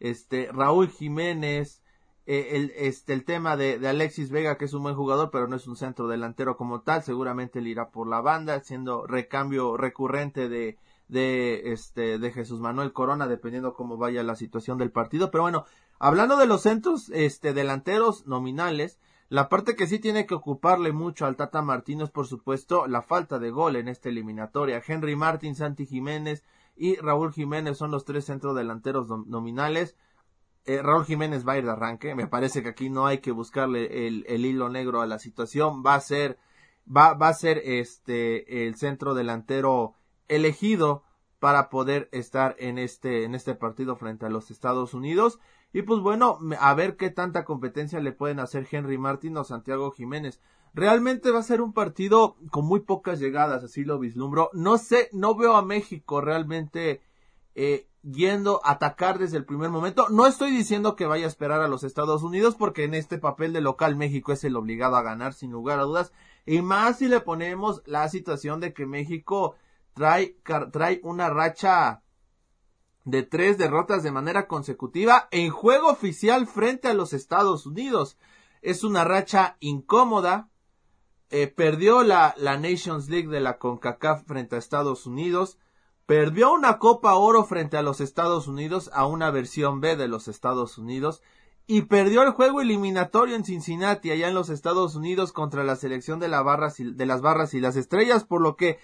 este 0.00 0.50
Raúl 0.52 0.90
Jiménez 0.90 1.82
eh, 2.30 2.56
el, 2.56 2.74
este, 2.76 3.14
el 3.14 3.24
tema 3.24 3.56
de, 3.56 3.78
de, 3.78 3.88
Alexis 3.88 4.30
Vega, 4.30 4.58
que 4.58 4.66
es 4.66 4.74
un 4.74 4.82
buen 4.82 4.94
jugador, 4.94 5.30
pero 5.30 5.48
no 5.48 5.56
es 5.56 5.66
un 5.66 5.76
centro 5.76 6.08
delantero 6.08 6.58
como 6.58 6.82
tal, 6.82 7.02
seguramente 7.02 7.60
él 7.60 7.68
irá 7.68 7.88
por 7.88 8.06
la 8.06 8.20
banda, 8.20 8.60
siendo 8.60 9.06
recambio 9.06 9.78
recurrente 9.78 10.50
de, 10.50 10.76
de, 11.08 11.72
este, 11.72 12.18
de 12.18 12.30
Jesús 12.30 12.60
Manuel 12.60 12.92
Corona, 12.92 13.28
dependiendo 13.28 13.72
cómo 13.72 13.96
vaya 13.96 14.22
la 14.22 14.36
situación 14.36 14.76
del 14.76 14.90
partido. 14.90 15.30
Pero 15.30 15.44
bueno, 15.44 15.64
hablando 15.98 16.36
de 16.36 16.46
los 16.46 16.60
centros 16.60 17.08
este, 17.14 17.54
delanteros 17.54 18.26
nominales, 18.26 18.98
la 19.30 19.48
parte 19.48 19.74
que 19.74 19.86
sí 19.86 19.98
tiene 19.98 20.26
que 20.26 20.34
ocuparle 20.34 20.92
mucho 20.92 21.24
al 21.24 21.36
Tata 21.36 21.62
Martino 21.62 22.04
es, 22.04 22.10
por 22.10 22.26
supuesto, 22.26 22.86
la 22.86 23.00
falta 23.00 23.38
de 23.38 23.48
gol 23.50 23.76
en 23.76 23.88
esta 23.88 24.10
eliminatoria. 24.10 24.82
Henry 24.86 25.16
Martín, 25.16 25.54
Santi 25.54 25.86
Jiménez 25.86 26.44
y 26.76 26.96
Raúl 26.96 27.32
Jiménez 27.32 27.78
son 27.78 27.90
los 27.90 28.04
tres 28.04 28.26
centros 28.26 28.54
delanteros 28.54 29.08
nominales 29.26 29.96
eh, 30.68 30.82
Raúl 30.82 31.06
Jiménez 31.06 31.48
va 31.48 31.54
a 31.54 31.58
ir 31.58 31.64
de 31.64 31.70
arranque. 31.70 32.14
Me 32.14 32.26
parece 32.26 32.62
que 32.62 32.68
aquí 32.68 32.90
no 32.90 33.06
hay 33.06 33.18
que 33.18 33.32
buscarle 33.32 34.06
el, 34.06 34.26
el 34.28 34.44
hilo 34.44 34.68
negro 34.68 35.00
a 35.00 35.06
la 35.06 35.18
situación. 35.18 35.82
Va 35.84 35.94
a 35.94 36.00
ser, 36.00 36.38
va, 36.86 37.14
va 37.14 37.28
a 37.28 37.34
ser 37.34 37.62
este, 37.64 38.66
el 38.66 38.76
centro 38.76 39.14
delantero 39.14 39.94
elegido 40.28 41.04
para 41.38 41.70
poder 41.70 42.10
estar 42.12 42.54
en 42.58 42.76
este, 42.76 43.24
en 43.24 43.34
este 43.34 43.54
partido 43.54 43.96
frente 43.96 44.26
a 44.26 44.28
los 44.28 44.50
Estados 44.50 44.92
Unidos. 44.92 45.38
Y 45.72 45.82
pues 45.82 46.00
bueno, 46.00 46.38
a 46.60 46.74
ver 46.74 46.96
qué 46.96 47.08
tanta 47.08 47.46
competencia 47.46 48.00
le 48.00 48.12
pueden 48.12 48.38
hacer 48.38 48.68
Henry 48.70 48.98
Martín 48.98 49.38
o 49.38 49.44
Santiago 49.44 49.90
Jiménez. 49.90 50.38
Realmente 50.74 51.30
va 51.30 51.38
a 51.38 51.44
ser 51.44 51.62
un 51.62 51.72
partido 51.72 52.36
con 52.50 52.66
muy 52.66 52.80
pocas 52.80 53.20
llegadas, 53.20 53.64
así 53.64 53.84
lo 53.84 53.98
vislumbro. 53.98 54.50
No 54.52 54.76
sé, 54.76 55.08
no 55.12 55.34
veo 55.34 55.56
a 55.56 55.64
México 55.64 56.20
realmente 56.20 57.00
eh, 57.54 57.86
yendo 58.12 58.60
a 58.64 58.72
atacar 58.72 59.18
desde 59.18 59.36
el 59.36 59.44
primer 59.44 59.70
momento. 59.70 60.08
No 60.08 60.26
estoy 60.26 60.50
diciendo 60.50 60.96
que 60.96 61.06
vaya 61.06 61.26
a 61.26 61.28
esperar 61.28 61.60
a 61.60 61.68
los 61.68 61.84
Estados 61.84 62.22
Unidos 62.22 62.54
porque 62.54 62.84
en 62.84 62.94
este 62.94 63.18
papel 63.18 63.52
de 63.52 63.60
local 63.60 63.96
México 63.96 64.32
es 64.32 64.44
el 64.44 64.56
obligado 64.56 64.96
a 64.96 65.02
ganar 65.02 65.34
sin 65.34 65.50
lugar 65.50 65.78
a 65.78 65.84
dudas. 65.84 66.12
Y 66.46 66.62
más 66.62 66.98
si 66.98 67.08
le 67.08 67.20
ponemos 67.20 67.82
la 67.86 68.08
situación 68.08 68.60
de 68.60 68.72
que 68.72 68.86
México 68.86 69.56
trae, 69.94 70.36
trae 70.72 71.00
una 71.02 71.28
racha 71.28 72.02
de 73.04 73.22
tres 73.22 73.58
derrotas 73.58 74.02
de 74.02 74.12
manera 74.12 74.46
consecutiva 74.46 75.28
en 75.30 75.50
juego 75.50 75.88
oficial 75.88 76.46
frente 76.46 76.88
a 76.88 76.94
los 76.94 77.12
Estados 77.12 77.66
Unidos. 77.66 78.16
Es 78.62 78.84
una 78.84 79.04
racha 79.04 79.56
incómoda. 79.60 80.48
Eh, 81.30 81.46
perdió 81.46 82.04
la, 82.04 82.34
la 82.38 82.56
Nations 82.56 83.10
League 83.10 83.28
de 83.28 83.40
la 83.40 83.58
CONCACAF 83.58 84.24
frente 84.24 84.56
a 84.56 84.58
Estados 84.58 85.04
Unidos 85.04 85.58
Perdió 86.08 86.54
una 86.54 86.78
Copa 86.78 87.16
Oro 87.16 87.44
frente 87.44 87.76
a 87.76 87.82
los 87.82 88.00
Estados 88.00 88.48
Unidos 88.48 88.90
a 88.94 89.04
una 89.04 89.30
versión 89.30 89.82
B 89.82 89.94
de 89.94 90.08
los 90.08 90.26
Estados 90.26 90.78
Unidos 90.78 91.20
y 91.66 91.82
perdió 91.82 92.22
el 92.22 92.30
juego 92.30 92.62
eliminatorio 92.62 93.36
en 93.36 93.44
Cincinnati 93.44 94.10
allá 94.10 94.28
en 94.28 94.34
los 94.34 94.48
Estados 94.48 94.94
Unidos 94.94 95.32
contra 95.32 95.64
la 95.64 95.76
selección 95.76 96.18
de, 96.18 96.28
la 96.28 96.42
de 96.42 97.06
las 97.06 97.20
barras 97.20 97.52
y 97.52 97.60
las 97.60 97.76
estrellas, 97.76 98.24
por 98.24 98.40
lo 98.40 98.56
que 98.56 98.78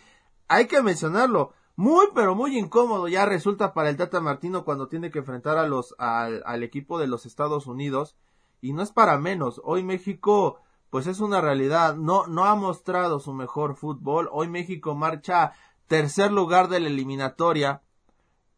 hay 0.49 0.67
que 0.67 0.83
mencionarlo, 0.83 1.55
muy 1.77 2.09
pero 2.15 2.35
muy 2.35 2.59
incómodo 2.59 3.09
ya 3.09 3.25
resulta 3.25 3.73
para 3.73 3.89
el 3.89 3.97
Tata 3.97 4.21
Martino 4.21 4.67
cuando 4.67 4.89
tiene 4.89 5.11
que 5.11 5.21
enfrentar 5.21 5.57
a 5.57 5.67
los 5.67 5.95
al, 5.97 6.43
al 6.45 6.63
equipo 6.63 6.99
de 6.99 7.07
los 7.07 7.25
Estados 7.25 7.67
Unidos 7.67 8.17
y 8.61 8.75
no 8.75 8.83
es 8.83 8.93
para 8.93 9.17
menos, 9.17 9.63
hoy 9.65 9.83
México 9.83 10.61
pues 10.91 11.07
es 11.07 11.21
una 11.21 11.41
realidad, 11.41 11.97
no 11.97 12.27
no 12.27 12.45
ha 12.45 12.55
mostrado 12.55 13.19
su 13.19 13.33
mejor 13.33 13.77
fútbol, 13.77 14.29
hoy 14.31 14.49
México 14.49 14.95
marcha 14.95 15.55
tercer 15.87 16.33
lugar 16.33 16.69
de 16.69 16.81
la 16.81 16.89
eliminatoria. 16.89 17.83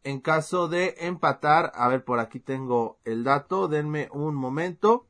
En 0.03 0.21
caso 0.21 0.67
de 0.67 0.95
empatar, 0.99 1.71
a 1.75 1.87
ver, 1.89 2.03
por 2.03 2.19
aquí 2.19 2.39
tengo 2.39 2.99
el 3.03 3.23
dato, 3.23 3.67
denme 3.67 4.09
un 4.13 4.35
momento, 4.35 5.05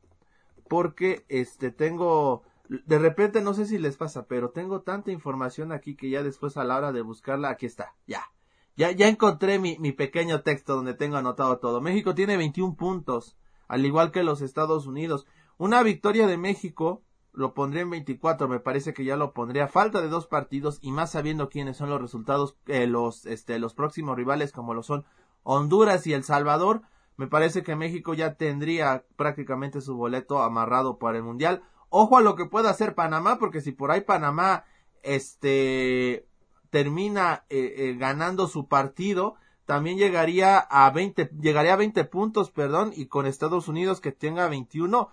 porque 0.68 1.26
este 1.30 1.72
tengo, 1.72 2.44
de 2.68 2.98
repente 2.98 3.42
no 3.42 3.54
sé 3.54 3.68
si 3.68 3.78
les 3.78 3.96
pasa, 3.96 4.26
pero 4.26 4.50
tengo 4.50 4.82
tanta 4.82 5.12
información 5.12 5.72
aquí 5.72 5.96
que 5.96 6.10
ya 6.10 6.24
después 6.24 6.58
a 6.58 6.64
la 6.64 6.78
hora 6.78 6.92
de 6.92 7.02
buscarla, 7.02 7.50
aquí 7.50 7.68
está, 7.68 7.94
ya. 8.08 8.24
Ya, 8.76 8.92
ya 8.92 9.08
encontré 9.08 9.58
mi, 9.58 9.78
mi 9.80 9.92
pequeño 9.92 10.42
texto 10.42 10.76
donde 10.76 10.94
tengo 10.94 11.18
anotado 11.18 11.58
todo. 11.58 11.82
México 11.82 12.14
tiene 12.14 12.38
21 12.38 12.76
puntos, 12.76 13.36
al 13.68 13.86
igual 13.86 14.12
que 14.12 14.24
los 14.24 14.42
Estados 14.42 14.86
Unidos. 14.86 15.26
Una 15.58 15.82
victoria 15.82 16.28
de 16.28 16.38
México 16.38 17.02
lo 17.38 17.54
pondría 17.54 17.84
en 17.84 17.92
24, 17.92 18.48
me 18.48 18.60
parece 18.60 18.96
que 18.96 19.06
ya 19.06 19.16
lo 19.16 19.32
pondría. 19.32 19.68
Falta 19.68 20.02
de 20.02 20.08
dos 20.08 20.26
partidos 20.26 20.80
y 20.82 20.92
más 20.92 21.12
sabiendo 21.12 21.50
quiénes 21.50 21.78
son 21.78 21.92
los 21.92 22.02
resultados, 22.02 22.58
eh, 22.66 22.88
los, 22.88 23.28
este, 23.28 23.60
los 23.60 23.76
próximos 23.76 24.18
rivales 24.18 24.52
como 24.52 24.74
lo 24.74 24.82
son 24.82 25.06
Honduras 25.44 26.08
y 26.08 26.14
El 26.14 26.24
Salvador. 26.24 26.82
Me 27.16 27.28
parece 27.28 27.62
que 27.62 27.76
México 27.76 28.16
ya 28.16 28.34
tendría 28.38 29.06
prácticamente 29.18 29.82
su 29.82 29.96
boleto 29.96 30.42
amarrado 30.42 30.98
para 30.98 31.18
el 31.18 31.24
Mundial. 31.24 31.62
Ojo 31.90 32.18
a 32.18 32.22
lo 32.22 32.36
que 32.36 32.46
pueda 32.46 32.72
hacer 32.72 32.96
Panamá, 32.96 33.38
porque 33.38 33.62
si 33.62 33.72
por 33.72 33.92
ahí 33.92 34.02
Panamá, 34.02 34.66
este, 35.04 36.28
termina 36.72 37.46
eh, 37.50 37.76
eh, 37.78 37.96
ganando 38.00 38.48
su 38.48 38.68
partido, 38.68 39.36
también 39.66 40.00
llegaría 40.00 40.58
a 40.58 40.90
20, 40.90 41.30
llegaría 41.40 41.74
a 41.74 41.78
20 41.78 42.04
puntos, 42.06 42.50
perdón, 42.50 42.94
y 42.96 43.06
con 43.06 43.28
Estados 43.28 43.68
Unidos 43.68 44.02
que 44.02 44.12
tenga 44.12 44.48
21, 44.48 45.10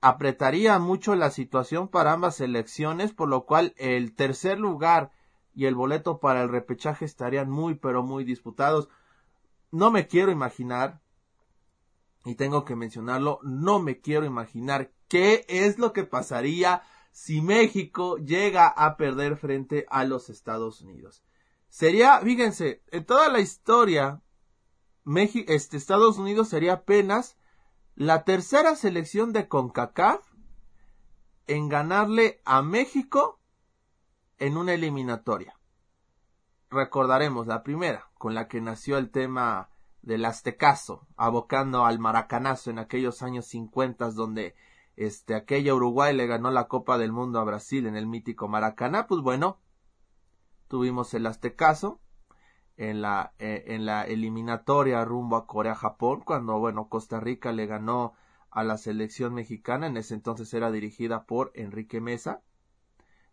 apretaría 0.00 0.78
mucho 0.78 1.14
la 1.14 1.30
situación 1.30 1.88
para 1.88 2.12
ambas 2.12 2.36
selecciones, 2.36 3.12
por 3.12 3.28
lo 3.28 3.44
cual 3.44 3.74
el 3.76 4.14
tercer 4.14 4.58
lugar 4.60 5.12
y 5.54 5.66
el 5.66 5.74
boleto 5.74 6.20
para 6.20 6.42
el 6.42 6.48
repechaje 6.48 7.04
estarían 7.04 7.50
muy 7.50 7.74
pero 7.74 8.02
muy 8.02 8.24
disputados. 8.24 8.88
No 9.70 9.90
me 9.90 10.06
quiero 10.06 10.30
imaginar, 10.30 11.00
y 12.24 12.36
tengo 12.36 12.64
que 12.64 12.76
mencionarlo, 12.76 13.40
no 13.42 13.80
me 13.80 14.00
quiero 14.00 14.24
imaginar 14.24 14.92
qué 15.08 15.44
es 15.48 15.78
lo 15.78 15.92
que 15.92 16.04
pasaría 16.04 16.82
si 17.10 17.40
México 17.40 18.18
llega 18.18 18.68
a 18.68 18.96
perder 18.96 19.36
frente 19.36 19.86
a 19.90 20.04
los 20.04 20.30
Estados 20.30 20.80
Unidos. 20.80 21.24
Sería, 21.68 22.20
fíjense, 22.20 22.82
en 22.92 23.04
toda 23.04 23.28
la 23.28 23.40
historia, 23.40 24.22
México, 25.04 25.52
este, 25.52 25.76
Estados 25.76 26.18
Unidos 26.18 26.48
sería 26.48 26.74
apenas 26.74 27.36
la 27.98 28.22
tercera 28.22 28.76
selección 28.76 29.32
de 29.32 29.48
CONCACAF 29.48 30.20
en 31.48 31.68
ganarle 31.68 32.40
a 32.44 32.62
México 32.62 33.40
en 34.38 34.56
una 34.56 34.74
eliminatoria. 34.74 35.58
Recordaremos 36.70 37.48
la 37.48 37.64
primera, 37.64 38.08
con 38.16 38.36
la 38.36 38.46
que 38.46 38.60
nació 38.60 38.98
el 38.98 39.10
tema 39.10 39.70
del 40.02 40.26
Aztecaso, 40.26 41.08
abocando 41.16 41.86
al 41.86 41.98
maracanazo 41.98 42.70
en 42.70 42.78
aquellos 42.78 43.20
años 43.22 43.46
50 43.46 44.12
donde 44.12 44.54
este 44.94 45.34
aquella 45.34 45.74
Uruguay 45.74 46.14
le 46.14 46.28
ganó 46.28 46.52
la 46.52 46.68
Copa 46.68 46.98
del 46.98 47.10
Mundo 47.10 47.40
a 47.40 47.44
Brasil 47.44 47.84
en 47.84 47.96
el 47.96 48.06
mítico 48.06 48.46
Maracaná, 48.46 49.08
pues 49.08 49.22
bueno, 49.22 49.58
tuvimos 50.68 51.14
el 51.14 51.26
Aztecaso 51.26 51.98
en 52.78 53.02
la, 53.02 53.32
eh, 53.40 53.64
en 53.66 53.84
la 53.84 54.04
eliminatoria 54.04 55.04
rumbo 55.04 55.36
a 55.36 55.46
Corea-Japón, 55.46 56.22
cuando, 56.24 56.58
bueno, 56.58 56.88
Costa 56.88 57.18
Rica 57.18 57.52
le 57.52 57.66
ganó 57.66 58.14
a 58.50 58.62
la 58.62 58.78
selección 58.78 59.34
mexicana, 59.34 59.88
en 59.88 59.96
ese 59.96 60.14
entonces 60.14 60.54
era 60.54 60.70
dirigida 60.70 61.24
por 61.24 61.50
Enrique 61.54 62.00
Mesa, 62.00 62.40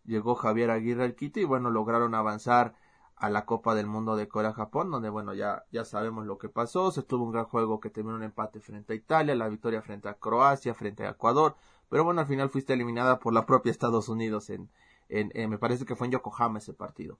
llegó 0.04 0.34
Javier 0.34 0.70
Aguirre 0.70 1.04
al 1.04 1.14
Quito 1.14 1.38
y, 1.38 1.44
bueno, 1.44 1.70
lograron 1.70 2.14
avanzar 2.16 2.74
a 3.14 3.30
la 3.30 3.46
Copa 3.46 3.76
del 3.76 3.86
Mundo 3.86 4.16
de 4.16 4.26
Corea-Japón, 4.26 4.90
donde, 4.90 5.10
bueno, 5.10 5.32
ya, 5.32 5.64
ya 5.70 5.84
sabemos 5.84 6.26
lo 6.26 6.38
que 6.38 6.48
pasó, 6.48 6.90
se 6.90 7.04
tuvo 7.04 7.24
un 7.24 7.32
gran 7.32 7.44
juego 7.44 7.78
que 7.78 7.88
terminó 7.88 8.16
un 8.16 8.24
empate 8.24 8.58
frente 8.60 8.94
a 8.94 8.96
Italia, 8.96 9.36
la 9.36 9.48
victoria 9.48 9.80
frente 9.80 10.08
a 10.08 10.14
Croacia, 10.14 10.74
frente 10.74 11.06
a 11.06 11.10
Ecuador, 11.10 11.54
pero 11.88 12.02
bueno, 12.02 12.20
al 12.20 12.26
final 12.26 12.50
fuiste 12.50 12.72
eliminada 12.72 13.20
por 13.20 13.32
la 13.32 13.46
propia 13.46 13.70
Estados 13.70 14.08
Unidos 14.08 14.50
en, 14.50 14.68
en, 15.08 15.30
en 15.34 15.48
me 15.50 15.58
parece 15.58 15.84
que 15.84 15.94
fue 15.94 16.08
en 16.08 16.14
Yokohama 16.14 16.58
ese 16.58 16.74
partido. 16.74 17.16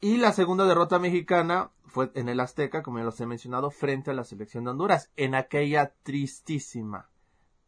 Y 0.00 0.18
la 0.18 0.32
segunda 0.32 0.66
derrota 0.66 0.98
mexicana 0.98 1.70
fue 1.86 2.10
en 2.14 2.28
el 2.28 2.40
Azteca, 2.40 2.82
como 2.82 2.98
ya 2.98 3.04
los 3.04 3.20
he 3.20 3.26
mencionado, 3.26 3.70
frente 3.70 4.10
a 4.10 4.14
la 4.14 4.24
selección 4.24 4.64
de 4.64 4.70
Honduras, 4.70 5.10
en 5.16 5.34
aquella 5.34 5.94
tristísima, 6.02 7.08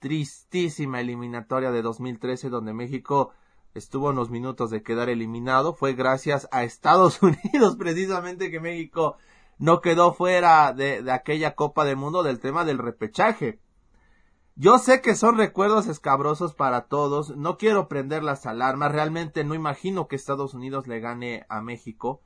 tristísima 0.00 1.00
eliminatoria 1.00 1.70
de 1.70 1.82
2013, 1.82 2.50
donde 2.50 2.74
México 2.74 3.32
estuvo 3.74 4.08
unos 4.08 4.30
minutos 4.30 4.70
de 4.70 4.82
quedar 4.82 5.08
eliminado. 5.08 5.74
Fue 5.74 5.94
gracias 5.94 6.48
a 6.50 6.64
Estados 6.64 7.22
Unidos, 7.22 7.76
precisamente, 7.76 8.50
que 8.50 8.60
México 8.60 9.16
no 9.58 9.80
quedó 9.80 10.12
fuera 10.12 10.72
de, 10.72 11.02
de 11.02 11.12
aquella 11.12 11.54
Copa 11.54 11.84
del 11.84 11.96
Mundo 11.96 12.22
del 12.22 12.40
tema 12.40 12.64
del 12.64 12.78
repechaje. 12.78 13.60
Yo 14.58 14.78
sé 14.78 15.02
que 15.02 15.14
son 15.14 15.36
recuerdos 15.36 15.86
escabrosos 15.86 16.54
para 16.54 16.86
todos, 16.86 17.36
no 17.36 17.58
quiero 17.58 17.88
prender 17.88 18.24
las 18.24 18.46
alarmas, 18.46 18.90
realmente 18.90 19.44
no 19.44 19.54
imagino 19.54 20.08
que 20.08 20.16
Estados 20.16 20.54
Unidos 20.54 20.86
le 20.86 20.98
gane 20.98 21.44
a 21.50 21.60
México, 21.60 22.22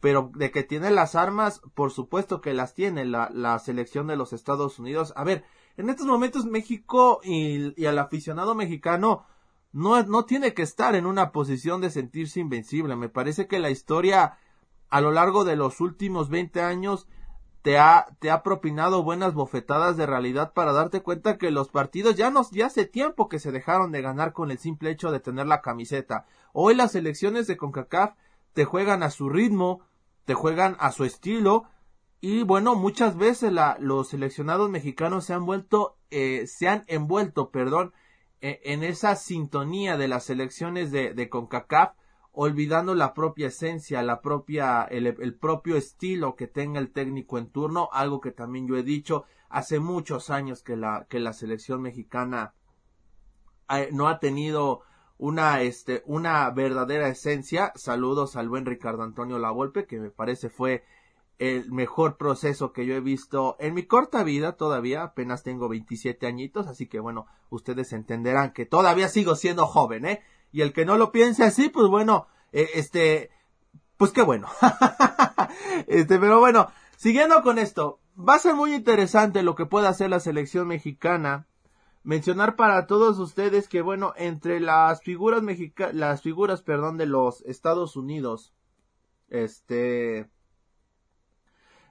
pero 0.00 0.32
de 0.34 0.50
que 0.50 0.64
tiene 0.64 0.90
las 0.90 1.14
armas, 1.14 1.60
por 1.74 1.92
supuesto 1.92 2.40
que 2.40 2.52
las 2.52 2.74
tiene 2.74 3.04
la, 3.04 3.30
la 3.32 3.56
selección 3.60 4.08
de 4.08 4.16
los 4.16 4.32
Estados 4.32 4.80
Unidos. 4.80 5.12
A 5.14 5.22
ver, 5.22 5.44
en 5.76 5.88
estos 5.88 6.06
momentos 6.06 6.46
México 6.46 7.20
y, 7.22 7.80
y 7.80 7.86
al 7.86 8.00
aficionado 8.00 8.56
mexicano 8.56 9.24
no, 9.70 10.02
no 10.02 10.24
tiene 10.24 10.54
que 10.54 10.62
estar 10.62 10.96
en 10.96 11.06
una 11.06 11.30
posición 11.30 11.80
de 11.80 11.90
sentirse 11.90 12.40
invencible. 12.40 12.96
Me 12.96 13.08
parece 13.08 13.46
que 13.46 13.60
la 13.60 13.70
historia 13.70 14.36
a 14.88 15.00
lo 15.00 15.12
largo 15.12 15.44
de 15.44 15.54
los 15.54 15.80
últimos 15.80 16.28
20 16.28 16.60
años 16.60 17.06
te 17.62 17.78
ha, 17.78 18.06
te 18.20 18.30
ha 18.30 18.42
propinado 18.42 19.02
buenas 19.02 19.34
bofetadas 19.34 19.96
de 19.96 20.06
realidad 20.06 20.52
para 20.52 20.72
darte 20.72 21.02
cuenta 21.02 21.38
que 21.38 21.50
los 21.50 21.68
partidos 21.68 22.16
ya 22.16 22.30
no, 22.30 22.46
ya 22.50 22.66
hace 22.66 22.86
tiempo 22.86 23.28
que 23.28 23.38
se 23.38 23.52
dejaron 23.52 23.92
de 23.92 24.02
ganar 24.02 24.32
con 24.32 24.50
el 24.50 24.58
simple 24.58 24.90
hecho 24.90 25.10
de 25.10 25.20
tener 25.20 25.46
la 25.46 25.60
camiseta. 25.60 26.26
Hoy 26.52 26.74
las 26.74 26.94
elecciones 26.94 27.46
de 27.46 27.56
CONCACAF 27.56 28.14
te 28.52 28.64
juegan 28.64 29.02
a 29.02 29.10
su 29.10 29.28
ritmo, 29.28 29.80
te 30.24 30.34
juegan 30.34 30.76
a 30.78 30.92
su 30.92 31.04
estilo, 31.04 31.64
y 32.20 32.42
bueno, 32.42 32.74
muchas 32.74 33.16
veces 33.16 33.52
la, 33.52 33.76
los 33.78 34.08
seleccionados 34.08 34.68
mexicanos 34.70 35.24
se 35.24 35.34
han 35.34 35.46
vuelto, 35.46 35.96
eh, 36.10 36.46
se 36.46 36.68
han 36.68 36.84
envuelto, 36.88 37.50
perdón, 37.50 37.92
e, 38.40 38.60
en 38.64 38.82
esa 38.82 39.14
sintonía 39.14 39.96
de 39.96 40.08
las 40.08 40.24
selecciones 40.24 40.90
de, 40.90 41.14
de 41.14 41.28
CONCACAF 41.28 41.92
olvidando 42.40 42.94
la 42.94 43.14
propia 43.14 43.48
esencia, 43.48 44.00
la 44.00 44.20
propia, 44.20 44.84
el, 44.84 45.34
propio 45.34 45.74
estilo 45.76 46.36
que 46.36 46.46
tenga 46.46 46.78
el 46.78 46.92
técnico 46.92 47.36
en 47.36 47.50
turno, 47.50 47.88
algo 47.92 48.20
que 48.20 48.30
también 48.30 48.68
yo 48.68 48.76
he 48.76 48.84
dicho 48.84 49.24
hace 49.48 49.80
muchos 49.80 50.30
años 50.30 50.62
que 50.62 50.76
la, 50.76 51.08
que 51.10 51.18
la 51.18 51.32
selección 51.32 51.82
mexicana 51.82 52.54
eh, 53.68 53.88
no 53.90 54.06
ha 54.06 54.20
tenido 54.20 54.82
una, 55.16 55.62
este, 55.62 56.04
una 56.06 56.48
verdadera 56.50 57.08
esencia. 57.08 57.72
Saludos 57.74 58.36
al 58.36 58.48
buen 58.48 58.66
Ricardo 58.66 59.02
Antonio 59.02 59.40
Lavolpe, 59.40 59.86
que 59.86 59.98
me 59.98 60.10
parece 60.10 60.48
fue 60.48 60.84
el 61.40 61.72
mejor 61.72 62.18
proceso 62.18 62.72
que 62.72 62.86
yo 62.86 62.94
he 62.94 63.00
visto 63.00 63.56
en 63.58 63.74
mi 63.74 63.82
corta 63.82 64.22
vida 64.22 64.52
todavía, 64.52 65.02
apenas 65.02 65.42
tengo 65.42 65.68
27 65.68 66.24
añitos, 66.28 66.68
así 66.68 66.86
que 66.86 67.00
bueno, 67.00 67.26
ustedes 67.50 67.92
entenderán 67.92 68.52
que 68.52 68.64
todavía 68.64 69.08
sigo 69.08 69.34
siendo 69.34 69.66
joven, 69.66 70.06
¿eh? 70.06 70.22
Y 70.52 70.62
el 70.62 70.72
que 70.72 70.84
no 70.84 70.96
lo 70.96 71.12
piense 71.12 71.44
así, 71.44 71.68
pues 71.68 71.88
bueno, 71.88 72.26
eh, 72.52 72.68
este, 72.74 73.30
pues 73.96 74.12
qué 74.12 74.22
bueno. 74.22 74.48
este, 75.86 76.18
pero 76.18 76.38
bueno, 76.40 76.68
siguiendo 76.96 77.42
con 77.42 77.58
esto, 77.58 78.00
va 78.18 78.34
a 78.34 78.40
ser 78.40 78.54
muy 78.54 78.74
interesante 78.74 79.42
lo 79.42 79.54
que 79.54 79.66
pueda 79.66 79.88
hacer 79.88 80.10
la 80.10 80.20
selección 80.20 80.68
mexicana. 80.68 81.46
Mencionar 82.02 82.56
para 82.56 82.86
todos 82.86 83.18
ustedes 83.18 83.68
que 83.68 83.82
bueno, 83.82 84.14
entre 84.16 84.60
las 84.60 85.02
figuras 85.02 85.42
mexicanas, 85.42 85.94
las 85.94 86.22
figuras, 86.22 86.62
perdón, 86.62 86.96
de 86.96 87.06
los 87.06 87.42
Estados 87.42 87.96
Unidos, 87.96 88.54
este, 89.28 90.30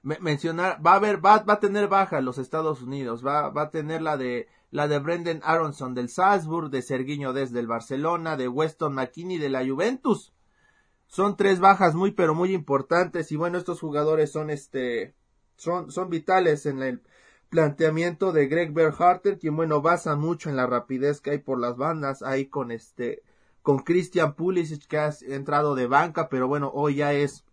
mencionar, 0.02 0.84
va 0.86 0.94
a 0.94 0.96
haber, 0.96 1.24
va, 1.24 1.40
va 1.40 1.54
a 1.54 1.60
tener 1.60 1.88
baja 1.88 2.22
los 2.22 2.38
Estados 2.38 2.82
Unidos, 2.82 3.26
va, 3.26 3.50
va 3.50 3.64
a 3.64 3.70
tener 3.70 4.02
la 4.02 4.18
de 4.18 4.48
la 4.72 4.88
de 4.88 5.00
Brendan 5.00 5.42
Aronson 5.44 5.94
del 5.94 6.10
Salzburg, 6.10 6.70
de 6.70 6.82
Serguiño 6.82 7.34
desde 7.34 7.60
el 7.60 7.68
Barcelona, 7.68 8.36
de 8.36 8.48
Weston 8.48 8.94
McKinney 8.94 9.38
de 9.38 9.50
la 9.50 9.66
Juventus. 9.66 10.34
Son 11.08 11.38
tres 11.38 11.60
bajas 11.60 11.96
muy 11.96 12.12
pero 12.12 12.36
muy 12.36 12.54
importantes 12.54 13.32
y 13.32 13.38
bueno, 13.38 13.58
estos 13.58 13.80
jugadores 13.80 14.32
son 14.32 14.50
este 14.50 15.16
son 15.56 15.92
son 15.92 16.10
vitales 16.10 16.66
en 16.66 16.84
el 16.84 17.02
planteamiento 17.50 18.34
de 18.34 18.48
Greg 18.48 18.74
Berharter, 18.74 19.40
quien 19.40 19.56
bueno 19.56 19.82
basa 19.82 20.16
mucho 20.18 20.50
en 20.50 20.58
la 20.58 20.68
rapidez 20.68 21.22
que 21.22 21.32
hay 21.32 21.38
por 21.38 21.60
las 21.60 21.78
bandas, 21.78 22.22
ahí 22.22 22.48
con 22.48 22.72
este 22.72 23.24
con 23.62 23.80
Christian 23.80 24.36
Pulisic 24.36 24.86
que 24.88 24.98
ha 24.98 25.14
entrado 25.28 25.76
de 25.76 25.88
banca, 25.88 26.30
pero 26.30 26.48
bueno, 26.48 26.72
hoy 26.74 26.96
ya 26.96 27.14
es 27.14 27.46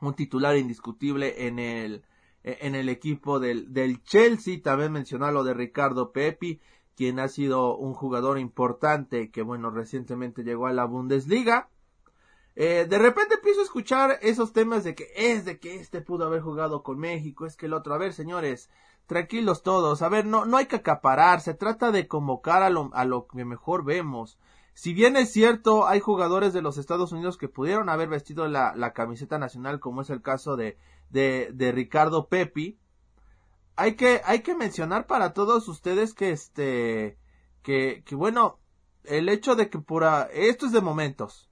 un 0.00 0.14
titular 0.14 0.56
indiscutible 0.56 1.46
en 1.46 1.58
el 1.58 2.04
en 2.42 2.74
el 2.74 2.88
equipo 2.88 3.40
del, 3.40 3.72
del 3.72 4.02
Chelsea. 4.02 4.60
También 4.62 4.92
mencionar 4.92 5.32
lo 5.32 5.44
de 5.44 5.54
Ricardo 5.54 6.12
Pepi, 6.12 6.60
quien 6.96 7.18
ha 7.20 7.28
sido 7.28 7.76
un 7.76 7.94
jugador 7.94 8.38
importante 8.38 9.30
que, 9.30 9.42
bueno, 9.42 9.70
recientemente 9.70 10.42
llegó 10.44 10.66
a 10.66 10.72
la 10.72 10.84
Bundesliga. 10.84 11.68
Eh, 12.54 12.86
de 12.88 12.98
repente 12.98 13.36
empiezo 13.36 13.60
a 13.60 13.64
escuchar 13.64 14.18
esos 14.20 14.52
temas 14.52 14.84
de 14.84 14.94
que 14.94 15.06
es 15.16 15.46
de 15.46 15.58
que 15.58 15.76
este 15.76 16.02
pudo 16.02 16.26
haber 16.26 16.42
jugado 16.42 16.82
con 16.82 16.98
México, 16.98 17.46
es 17.46 17.56
que 17.56 17.66
el 17.66 17.72
otro. 17.72 17.94
A 17.94 17.98
ver, 17.98 18.12
señores, 18.12 18.68
tranquilos 19.06 19.62
todos. 19.62 20.02
A 20.02 20.08
ver, 20.08 20.26
no, 20.26 20.44
no 20.44 20.58
hay 20.58 20.66
que 20.66 20.76
acaparar, 20.76 21.40
se 21.40 21.54
trata 21.54 21.90
de 21.90 22.08
convocar 22.08 22.62
a 22.62 22.70
lo, 22.70 22.90
a 22.92 23.04
lo 23.04 23.26
que 23.26 23.44
mejor 23.44 23.84
vemos. 23.84 24.38
Si 24.74 24.94
bien 24.94 25.16
es 25.16 25.30
cierto, 25.32 25.86
hay 25.86 26.00
jugadores 26.00 26.52
de 26.52 26.62
los 26.62 26.78
Estados 26.78 27.12
Unidos 27.12 27.36
que 27.36 27.48
pudieron 27.48 27.88
haber 27.88 28.08
vestido 28.08 28.48
la, 28.48 28.74
la 28.74 28.92
camiseta 28.92 29.38
nacional, 29.38 29.80
como 29.80 30.00
es 30.00 30.10
el 30.10 30.22
caso 30.22 30.56
de 30.56 30.78
de, 31.12 31.50
de 31.52 31.70
Ricardo 31.72 32.28
Pepi. 32.28 32.78
Hay 33.76 33.94
que, 33.94 34.20
hay 34.24 34.40
que 34.40 34.54
mencionar 34.54 35.06
para 35.06 35.32
todos 35.32 35.68
ustedes 35.68 36.14
que 36.14 36.30
este, 36.30 37.18
que, 37.62 38.02
que 38.04 38.14
bueno, 38.14 38.58
el 39.04 39.28
hecho 39.28 39.54
de 39.54 39.70
que 39.70 39.78
por 39.78 40.04
esto 40.32 40.66
es 40.66 40.72
de 40.72 40.80
momentos. 40.80 41.48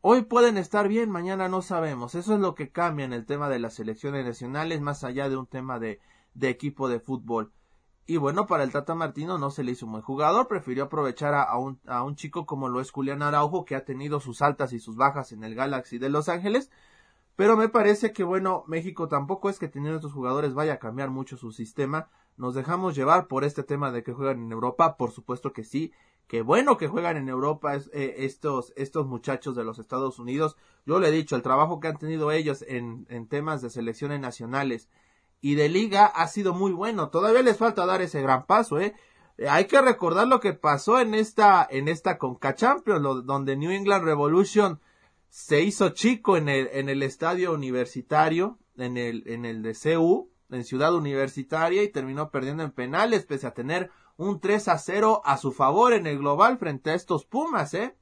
Hoy 0.00 0.22
pueden 0.22 0.56
estar 0.56 0.88
bien, 0.88 1.10
mañana 1.10 1.48
no 1.48 1.60
sabemos. 1.60 2.14
Eso 2.14 2.34
es 2.34 2.40
lo 2.40 2.54
que 2.54 2.70
cambia 2.70 3.04
en 3.04 3.12
el 3.12 3.26
tema 3.26 3.50
de 3.50 3.58
las 3.58 3.74
selecciones 3.74 4.24
nacionales, 4.24 4.80
más 4.80 5.04
allá 5.04 5.28
de 5.28 5.36
un 5.36 5.46
tema 5.46 5.78
de, 5.78 6.00
de 6.32 6.48
equipo 6.48 6.88
de 6.88 7.00
fútbol. 7.00 7.52
Y 8.06 8.16
bueno, 8.16 8.46
para 8.46 8.64
el 8.64 8.72
Tata 8.72 8.94
Martino 8.94 9.36
no 9.36 9.50
se 9.50 9.62
le 9.62 9.72
hizo 9.72 9.86
un 9.86 9.92
buen 9.92 10.02
jugador, 10.02 10.48
prefirió 10.48 10.84
aprovechar 10.84 11.34
a, 11.34 11.56
un, 11.58 11.80
a 11.86 12.02
un 12.02 12.16
chico 12.16 12.46
como 12.46 12.68
lo 12.68 12.80
es 12.80 12.90
Julián 12.90 13.22
Araujo, 13.22 13.64
que 13.64 13.76
ha 13.76 13.84
tenido 13.84 14.20
sus 14.20 14.40
altas 14.40 14.72
y 14.72 14.80
sus 14.80 14.96
bajas 14.96 15.32
en 15.32 15.44
el 15.44 15.54
Galaxy 15.54 15.98
de 15.98 16.08
Los 16.08 16.28
Ángeles, 16.28 16.70
pero 17.36 17.56
me 17.56 17.68
parece 17.68 18.12
que, 18.12 18.24
bueno, 18.24 18.64
México 18.66 19.08
tampoco 19.08 19.48
es 19.50 19.58
que 19.58 19.68
teniendo 19.68 19.96
estos 19.96 20.12
jugadores 20.12 20.54
vaya 20.54 20.74
a 20.74 20.78
cambiar 20.78 21.10
mucho 21.10 21.36
su 21.36 21.52
sistema. 21.52 22.10
nos 22.36 22.54
dejamos 22.54 22.94
llevar 22.94 23.26
por 23.26 23.44
este 23.44 23.62
tema 23.62 23.92
de 23.92 24.02
que 24.02 24.12
juegan 24.12 24.42
en 24.42 24.52
Europa, 24.52 24.96
por 24.96 25.10
supuesto 25.10 25.52
que 25.52 25.64
sí, 25.64 25.92
Qué 26.30 26.42
bueno 26.42 26.76
que 26.76 26.86
juegan 26.86 27.16
en 27.16 27.28
Europa 27.28 27.74
eh, 27.74 28.14
estos, 28.18 28.72
estos 28.76 29.04
muchachos 29.04 29.56
de 29.56 29.64
los 29.64 29.80
Estados 29.80 30.20
Unidos. 30.20 30.56
Yo 30.86 31.00
le 31.00 31.08
he 31.08 31.10
dicho, 31.10 31.34
el 31.34 31.42
trabajo 31.42 31.80
que 31.80 31.88
han 31.88 31.98
tenido 31.98 32.30
ellos 32.30 32.64
en, 32.68 33.04
en 33.10 33.26
temas 33.26 33.62
de 33.62 33.68
selecciones 33.68 34.20
nacionales 34.20 34.88
y 35.40 35.56
de 35.56 35.68
liga 35.68 36.06
ha 36.06 36.28
sido 36.28 36.54
muy 36.54 36.70
bueno. 36.70 37.08
Todavía 37.08 37.42
les 37.42 37.56
falta 37.56 37.84
dar 37.84 38.00
ese 38.00 38.22
gran 38.22 38.46
paso, 38.46 38.78
¿eh? 38.78 38.94
eh 39.38 39.48
hay 39.48 39.64
que 39.64 39.80
recordar 39.82 40.28
lo 40.28 40.38
que 40.38 40.52
pasó 40.52 41.00
en 41.00 41.14
esta, 41.14 41.66
en 41.68 41.88
esta 41.88 42.16
Conca 42.16 42.54
Champions, 42.54 43.02
donde 43.26 43.56
New 43.56 43.72
England 43.72 44.04
Revolution 44.04 44.80
se 45.30 45.62
hizo 45.62 45.90
chico 45.90 46.36
en 46.36 46.48
el, 46.48 46.68
en 46.72 46.88
el 46.88 47.02
estadio 47.02 47.52
universitario, 47.52 48.58
en 48.76 48.96
el, 48.96 49.22
en 49.26 49.44
el 49.44 49.62
de 49.62 49.74
CU, 49.74 50.30
en 50.50 50.64
Ciudad 50.64 50.94
Universitaria, 50.94 51.82
y 51.82 51.88
terminó 51.88 52.30
perdiendo 52.30 52.64
en 52.64 52.72
penales, 52.72 53.24
pese 53.24 53.46
a 53.46 53.54
tener 53.54 53.90
un 54.16 54.40
3 54.40 54.68
a 54.68 54.78
0 54.78 55.22
a 55.24 55.38
su 55.38 55.52
favor 55.52 55.92
en 55.92 56.06
el 56.06 56.18
global 56.18 56.58
frente 56.58 56.90
a 56.90 56.94
estos 56.94 57.24
Pumas, 57.24 57.72
¿eh? 57.74 57.96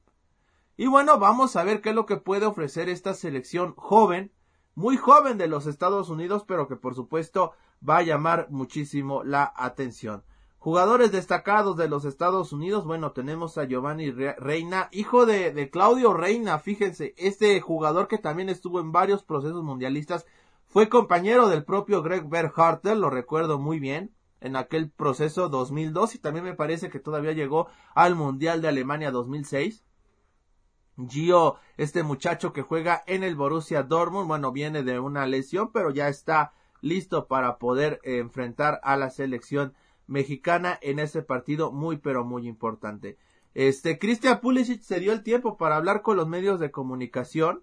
Y 0.76 0.86
bueno, 0.86 1.18
vamos 1.18 1.56
a 1.56 1.64
ver 1.64 1.80
qué 1.80 1.90
es 1.90 1.94
lo 1.94 2.06
que 2.06 2.16
puede 2.16 2.46
ofrecer 2.46 2.88
esta 2.88 3.12
selección 3.12 3.74
joven, 3.76 4.32
muy 4.74 4.96
joven 4.96 5.36
de 5.36 5.48
los 5.48 5.66
Estados 5.66 6.08
Unidos, 6.08 6.44
pero 6.46 6.66
que 6.66 6.76
por 6.76 6.94
supuesto 6.94 7.52
va 7.86 7.98
a 7.98 8.02
llamar 8.02 8.46
muchísimo 8.50 9.22
la 9.22 9.52
atención. 9.54 10.24
Jugadores 10.58 11.12
destacados 11.12 11.76
de 11.76 11.88
los 11.88 12.04
Estados 12.04 12.52
Unidos, 12.52 12.84
bueno, 12.84 13.12
tenemos 13.12 13.56
a 13.58 13.64
Giovanni 13.64 14.10
Reina, 14.10 14.88
hijo 14.90 15.24
de, 15.24 15.52
de, 15.52 15.70
Claudio 15.70 16.12
Reina, 16.12 16.58
fíjense, 16.58 17.14
este 17.16 17.60
jugador 17.60 18.08
que 18.08 18.18
también 18.18 18.48
estuvo 18.48 18.80
en 18.80 18.90
varios 18.90 19.22
procesos 19.22 19.62
mundialistas, 19.62 20.26
fue 20.66 20.88
compañero 20.88 21.48
del 21.48 21.64
propio 21.64 22.02
Greg 22.02 22.28
Berharter, 22.28 22.96
lo 22.96 23.08
recuerdo 23.08 23.58
muy 23.58 23.78
bien, 23.78 24.12
en 24.40 24.56
aquel 24.56 24.90
proceso 24.90 25.48
2002 25.48 26.16
y 26.16 26.18
también 26.18 26.44
me 26.44 26.54
parece 26.54 26.90
que 26.90 27.00
todavía 27.00 27.32
llegó 27.32 27.68
al 27.94 28.14
Mundial 28.14 28.60
de 28.60 28.68
Alemania 28.68 29.10
2006. 29.10 29.84
Gio, 31.08 31.56
este 31.76 32.02
muchacho 32.02 32.52
que 32.52 32.62
juega 32.62 33.02
en 33.06 33.22
el 33.22 33.36
Borussia 33.36 33.82
Dortmund, 33.82 34.26
bueno, 34.26 34.52
viene 34.52 34.82
de 34.82 34.98
una 34.98 35.26
lesión, 35.26 35.70
pero 35.72 35.90
ya 35.90 36.08
está 36.08 36.52
listo 36.80 37.26
para 37.26 37.58
poder 37.58 38.00
enfrentar 38.02 38.80
a 38.82 38.96
la 38.96 39.10
selección 39.10 39.74
mexicana 40.08 40.78
en 40.82 40.98
ese 40.98 41.22
partido 41.22 41.70
muy 41.70 41.98
pero 41.98 42.24
muy 42.24 42.48
importante. 42.48 43.16
Este 43.54 43.98
Christian 43.98 44.40
Pulisic 44.40 44.82
se 44.82 44.98
dio 45.00 45.12
el 45.12 45.22
tiempo 45.22 45.56
para 45.56 45.76
hablar 45.76 46.02
con 46.02 46.16
los 46.16 46.26
medios 46.28 46.58
de 46.58 46.70
comunicación, 46.70 47.62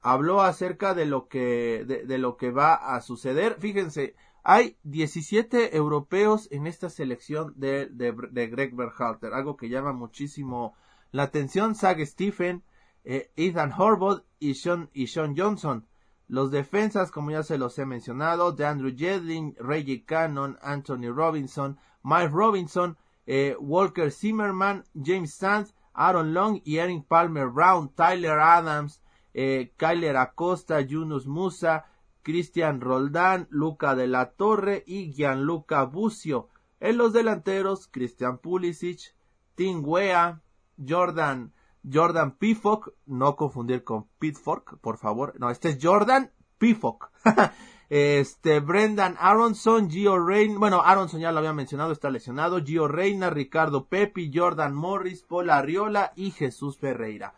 habló 0.00 0.42
acerca 0.42 0.94
de 0.94 1.06
lo 1.06 1.28
que 1.28 1.84
de, 1.84 2.18
lo 2.18 2.36
que 2.36 2.50
va 2.50 2.74
a 2.74 3.00
suceder. 3.00 3.56
Fíjense, 3.58 4.14
hay 4.42 4.76
17 4.84 5.76
europeos 5.76 6.48
en 6.50 6.66
esta 6.66 6.90
selección 6.90 7.52
de, 7.56 7.86
de, 7.86 8.46
Greg 8.48 8.74
Berhalter, 8.74 9.32
algo 9.32 9.56
que 9.56 9.68
llama 9.68 9.92
muchísimo 9.92 10.74
la 11.12 11.24
atención. 11.24 11.74
Zach 11.74 11.98
Stephen, 12.04 12.62
eh, 13.04 13.30
Ethan 13.36 13.72
Horvath 13.72 14.24
y 14.38 14.54
Sean, 14.54 14.90
y 14.92 15.08
Sean 15.08 15.36
Johnson. 15.36 15.86
Los 16.30 16.52
defensas, 16.52 17.10
como 17.10 17.32
ya 17.32 17.42
se 17.42 17.58
los 17.58 17.76
he 17.80 17.84
mencionado, 17.84 18.52
de 18.52 18.64
Andrew 18.64 18.94
Jedling, 18.96 19.56
Reggie 19.58 20.04
Cannon, 20.04 20.60
Anthony 20.62 21.10
Robinson, 21.12 21.76
Mike 22.04 22.28
Robinson, 22.28 22.96
eh, 23.26 23.56
Walker 23.58 24.12
Zimmerman, 24.12 24.84
James 24.94 25.34
Sands, 25.34 25.74
Aaron 25.92 26.32
Long 26.32 26.60
y 26.64 26.76
Erin 26.76 27.02
Palmer 27.02 27.48
Brown, 27.48 27.92
Tyler 27.96 28.38
Adams, 28.38 29.02
eh, 29.34 29.72
Kyler 29.76 30.16
Acosta, 30.16 30.80
Yunus 30.80 31.26
Musa, 31.26 31.86
Cristian 32.22 32.80
Roldán, 32.80 33.48
Luca 33.50 33.96
de 33.96 34.06
la 34.06 34.30
Torre 34.30 34.84
y 34.86 35.12
Gianluca 35.12 35.82
Bucio. 35.82 36.48
En 36.78 36.96
los 36.96 37.12
delanteros, 37.12 37.88
Cristian 37.88 38.38
Pulisic, 38.38 39.16
Tim 39.56 39.82
Wea, 39.84 40.42
Jordan, 40.88 41.52
Jordan 41.90 42.36
Pifok, 42.36 42.92
no 43.06 43.36
confundir 43.36 43.84
con 43.84 44.08
Pitfork, 44.18 44.78
por 44.80 44.98
favor. 44.98 45.34
No, 45.38 45.50
este 45.50 45.70
es 45.70 45.78
Jordan 45.80 46.32
Pifok. 46.58 47.10
este, 47.88 48.60
Brendan 48.60 49.16
Aronson, 49.18 49.90
Gio 49.90 50.18
Reina, 50.18 50.58
bueno, 50.58 50.82
Aronson 50.82 51.20
ya 51.20 51.32
lo 51.32 51.38
había 51.38 51.52
mencionado, 51.52 51.92
está 51.92 52.10
lesionado, 52.10 52.62
Gio 52.62 52.86
Reina, 52.86 53.30
Ricardo 53.30 53.86
Pepi, 53.86 54.30
Jordan 54.32 54.74
Morris, 54.74 55.22
Paul 55.22 55.50
Arriola 55.50 56.12
y 56.16 56.30
Jesús 56.30 56.78
Ferreira. 56.78 57.34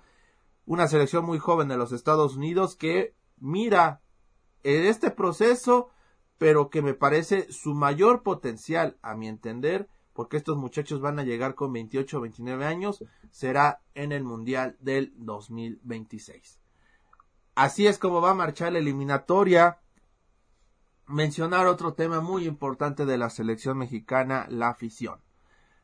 Una 0.67 0.89
selección 0.89 1.25
muy 1.25 1.39
joven 1.39 1.69
de 1.69 1.77
los 1.77 1.93
Estados 1.93 2.37
Unidos 2.37 2.77
que 2.77 3.15
mira 3.39 4.01
en 4.63 4.85
este 4.85 5.11
proceso, 5.11 5.91
pero 6.39 6.71
que 6.71 6.83
me 6.83 6.95
parece 6.95 7.51
su 7.53 7.75
mayor 7.75 8.23
potencial, 8.23 8.99
a 9.03 9.15
mi 9.15 9.29
entender, 9.29 9.89
porque 10.13 10.37
estos 10.37 10.57
muchachos 10.57 11.01
van 11.01 11.19
a 11.19 11.25
llegar 11.25 11.55
con 11.55 11.73
28 11.73 12.19
o 12.19 12.21
29 12.21 12.65
años, 12.65 13.05
será 13.31 13.81
en 13.95 14.13
el 14.13 14.25
Mundial 14.25 14.77
del 14.81 15.13
2026. 15.17 16.59
Así 17.55 17.87
es 17.87 17.99
como 17.99 18.21
va 18.21 18.31
a 18.31 18.35
marchar 18.35 18.73
la 18.73 18.79
eliminatoria. 18.79 19.79
Mencionar 21.07 21.67
otro 21.67 21.95
tema 21.95 22.21
muy 22.21 22.47
importante 22.47 23.05
de 23.05 23.19
la 23.19 23.29
selección 23.29 23.79
mexicana, 23.79 24.47
la 24.49 24.69
afición. 24.69 25.21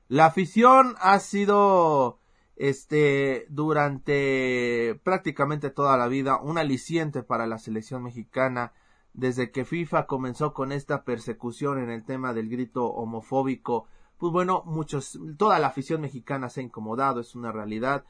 La 0.08 0.26
afición 0.26 0.94
ha 1.00 1.18
sido 1.18 2.18
este 2.56 3.46
durante 3.50 4.98
prácticamente 5.04 5.70
toda 5.70 5.96
la 5.96 6.08
vida 6.08 6.40
un 6.40 6.58
aliciente 6.58 7.22
para 7.22 7.46
la 7.46 7.58
selección 7.58 8.02
mexicana 8.02 8.72
desde 9.12 9.50
que 9.50 9.64
FIFA 9.64 10.06
comenzó 10.06 10.54
con 10.54 10.72
esta 10.72 11.04
persecución 11.04 11.78
en 11.78 11.90
el 11.90 12.04
tema 12.04 12.32
del 12.32 12.48
grito 12.48 12.86
homofóbico 12.86 13.86
pues 14.18 14.32
bueno 14.32 14.62
muchos 14.66 15.18
toda 15.36 15.58
la 15.58 15.68
afición 15.68 16.00
mexicana 16.00 16.48
se 16.48 16.60
ha 16.60 16.64
incomodado 16.64 17.20
es 17.20 17.34
una 17.34 17.52
realidad 17.52 18.04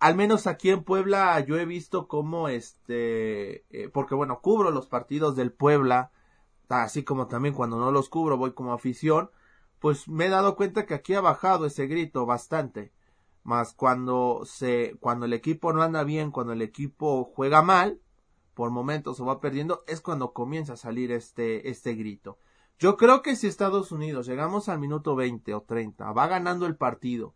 al 0.00 0.16
menos 0.16 0.46
aquí 0.46 0.70
en 0.70 0.84
Puebla 0.84 1.38
yo 1.40 1.56
he 1.58 1.64
visto 1.64 2.08
como 2.08 2.48
este 2.48 3.64
eh, 3.70 3.88
porque 3.92 4.14
bueno 4.14 4.40
cubro 4.40 4.70
los 4.70 4.86
partidos 4.86 5.36
del 5.36 5.52
Puebla 5.52 6.10
así 6.68 7.04
como 7.04 7.28
también 7.28 7.54
cuando 7.54 7.78
no 7.78 7.90
los 7.90 8.08
cubro 8.08 8.36
voy 8.36 8.52
como 8.52 8.72
afición 8.72 9.30
pues 9.78 10.08
me 10.08 10.26
he 10.26 10.30
dado 10.30 10.56
cuenta 10.56 10.86
que 10.86 10.94
aquí 10.94 11.14
ha 11.14 11.20
bajado 11.20 11.66
ese 11.66 11.86
grito 11.86 12.26
bastante 12.26 12.92
más 13.44 13.74
cuando 13.74 14.42
se 14.46 14.96
cuando 15.00 15.26
el 15.26 15.34
equipo 15.34 15.72
no 15.72 15.82
anda 15.82 16.02
bien, 16.02 16.30
cuando 16.32 16.54
el 16.54 16.62
equipo 16.62 17.24
juega 17.24 17.62
mal, 17.62 18.00
por 18.54 18.70
momentos 18.70 19.20
o 19.20 19.26
va 19.26 19.40
perdiendo, 19.40 19.84
es 19.86 20.00
cuando 20.00 20.32
comienza 20.32 20.72
a 20.72 20.76
salir 20.76 21.12
este 21.12 21.70
este 21.70 21.94
grito. 21.94 22.38
Yo 22.78 22.96
creo 22.96 23.22
que 23.22 23.36
si 23.36 23.46
Estados 23.46 23.92
Unidos 23.92 24.26
llegamos 24.26 24.68
al 24.68 24.78
minuto 24.78 25.14
20 25.14 25.54
o 25.54 25.62
30, 25.62 26.12
va 26.12 26.26
ganando 26.26 26.66
el 26.66 26.76
partido 26.76 27.34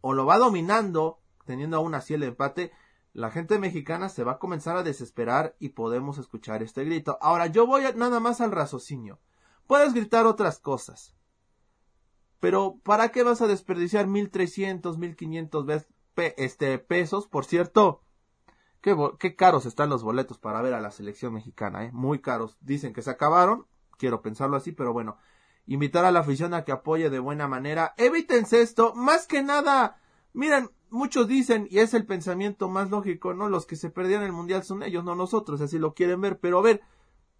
o 0.00 0.14
lo 0.14 0.26
va 0.26 0.38
dominando, 0.38 1.20
teniendo 1.44 1.76
aún 1.76 1.94
así 1.94 2.14
el 2.14 2.22
empate, 2.22 2.72
la 3.12 3.30
gente 3.30 3.58
mexicana 3.58 4.08
se 4.08 4.24
va 4.24 4.32
a 4.32 4.38
comenzar 4.38 4.76
a 4.76 4.82
desesperar 4.82 5.56
y 5.58 5.70
podemos 5.70 6.18
escuchar 6.18 6.62
este 6.62 6.84
grito. 6.84 7.18
Ahora 7.20 7.46
yo 7.46 7.66
voy 7.66 7.82
nada 7.96 8.20
más 8.20 8.40
al 8.40 8.52
raciocinio. 8.52 9.20
Puedes 9.66 9.92
gritar 9.92 10.24
otras 10.24 10.60
cosas, 10.60 11.14
pero 12.40 12.78
¿para 12.84 13.10
qué 13.10 13.22
vas 13.22 13.42
a 13.42 13.46
desperdiciar 13.46 14.06
1300, 14.06 14.98
1500 14.98 15.86
este, 16.36 16.78
pesos? 16.78 17.26
Por 17.26 17.44
cierto, 17.44 18.02
qué, 18.80 18.96
qué 19.18 19.36
caros 19.36 19.66
están 19.66 19.90
los 19.90 20.02
boletos 20.02 20.38
para 20.38 20.62
ver 20.62 20.74
a 20.74 20.80
la 20.80 20.90
selección 20.90 21.34
mexicana, 21.34 21.84
¿eh? 21.84 21.90
Muy 21.92 22.20
caros. 22.20 22.56
Dicen 22.60 22.94
que 22.94 23.02
se 23.02 23.10
acabaron, 23.10 23.66
quiero 23.98 24.22
pensarlo 24.22 24.56
así, 24.56 24.72
pero 24.72 24.92
bueno. 24.92 25.18
Invitar 25.66 26.06
a 26.06 26.10
la 26.10 26.20
afición 26.20 26.54
a 26.54 26.64
que 26.64 26.72
apoye 26.72 27.10
de 27.10 27.18
buena 27.18 27.46
manera. 27.46 27.92
Evítense 27.98 28.62
esto, 28.62 28.94
más 28.94 29.26
que 29.26 29.42
nada. 29.42 30.00
Miren, 30.32 30.70
muchos 30.88 31.28
dicen, 31.28 31.68
y 31.70 31.80
es 31.80 31.92
el 31.92 32.06
pensamiento 32.06 32.70
más 32.70 32.90
lógico, 32.90 33.34
¿no? 33.34 33.50
Los 33.50 33.66
que 33.66 33.76
se 33.76 33.90
perdieron 33.90 34.24
el 34.24 34.32
mundial 34.32 34.64
son 34.64 34.82
ellos, 34.82 35.04
no 35.04 35.14
nosotros, 35.14 35.60
así 35.60 35.78
lo 35.78 35.92
quieren 35.92 36.22
ver, 36.22 36.38
pero 36.38 36.58
a 36.58 36.62
ver, 36.62 36.80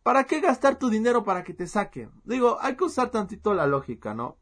¿para 0.03 0.25
qué 0.25 0.41
gastar 0.41 0.79
tu 0.79 0.91
dinero 0.91 1.25
para 1.25 1.43
que 1.43 1.55
te 1.55 1.67
saquen? 1.67 2.11
Digo, 2.25 2.59
hay 2.61 2.77
que 2.77 2.85
usar 2.85 3.11
tantito 3.11 3.55
la 3.55 3.67
lógica, 3.67 4.13
¿no? 4.13 4.37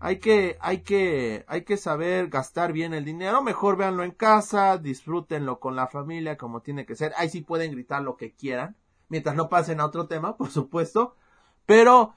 hay 0.00 0.18
que, 0.18 0.56
hay 0.60 0.78
que, 0.78 1.44
hay 1.46 1.62
que 1.64 1.76
saber 1.76 2.28
gastar 2.28 2.72
bien 2.72 2.94
el 2.94 3.04
dinero. 3.04 3.42
Mejor 3.42 3.76
véanlo 3.76 4.02
en 4.02 4.12
casa, 4.12 4.78
disfrútenlo 4.78 5.60
con 5.60 5.76
la 5.76 5.86
familia 5.86 6.38
como 6.38 6.62
tiene 6.62 6.86
que 6.86 6.96
ser. 6.96 7.12
Ahí 7.16 7.28
sí 7.28 7.42
pueden 7.42 7.70
gritar 7.70 8.02
lo 8.02 8.16
que 8.16 8.34
quieran, 8.34 8.76
mientras 9.08 9.36
no 9.36 9.50
pasen 9.50 9.78
a 9.78 9.84
otro 9.84 10.08
tema, 10.08 10.36
por 10.38 10.50
supuesto. 10.50 11.16
Pero 11.70 12.16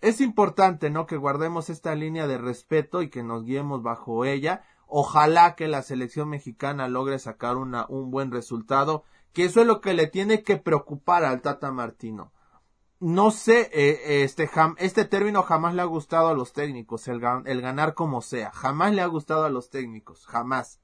es 0.00 0.22
importante, 0.22 0.88
¿no? 0.88 1.04
Que 1.04 1.18
guardemos 1.18 1.68
esta 1.68 1.94
línea 1.94 2.26
de 2.26 2.38
respeto 2.38 3.02
y 3.02 3.10
que 3.10 3.22
nos 3.22 3.44
guiemos 3.44 3.82
bajo 3.82 4.24
ella. 4.24 4.64
Ojalá 4.86 5.54
que 5.54 5.68
la 5.68 5.82
selección 5.82 6.30
mexicana 6.30 6.88
logre 6.88 7.18
sacar 7.18 7.58
un 7.58 8.10
buen 8.10 8.30
resultado, 8.30 9.04
que 9.34 9.44
eso 9.44 9.60
es 9.60 9.66
lo 9.66 9.82
que 9.82 9.92
le 9.92 10.06
tiene 10.06 10.42
que 10.42 10.56
preocupar 10.56 11.26
al 11.26 11.42
Tata 11.42 11.70
Martino 11.72 12.32
no 12.98 13.30
sé, 13.30 13.68
eh, 13.74 14.24
este, 14.24 14.48
este 14.78 15.04
término 15.04 15.42
jamás 15.42 15.74
le 15.74 15.82
ha 15.82 15.84
gustado 15.84 16.28
a 16.28 16.34
los 16.34 16.54
técnicos, 16.54 17.06
el, 17.08 17.22
el, 17.44 17.60
ganar 17.60 17.92
como 17.92 18.22
sea, 18.22 18.50
jamás 18.52 18.94
le 18.94 19.02
ha 19.02 19.06
gustado 19.06 19.44
a 19.44 19.50
los 19.50 19.68
técnicos, 19.68 20.24
jamás. 20.24 20.80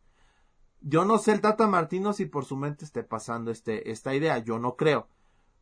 Yo 0.82 1.06
no 1.06 1.16
sé 1.16 1.32
el 1.32 1.40
Tata 1.40 1.66
Martino 1.66 2.12
si 2.12 2.26
por 2.26 2.44
su 2.44 2.58
mente 2.58 2.84
esté 2.84 3.02
pasando 3.02 3.50
este, 3.50 3.90
esta 3.90 4.14
idea, 4.14 4.36
yo 4.36 4.58
no 4.58 4.76
creo. 4.76 5.08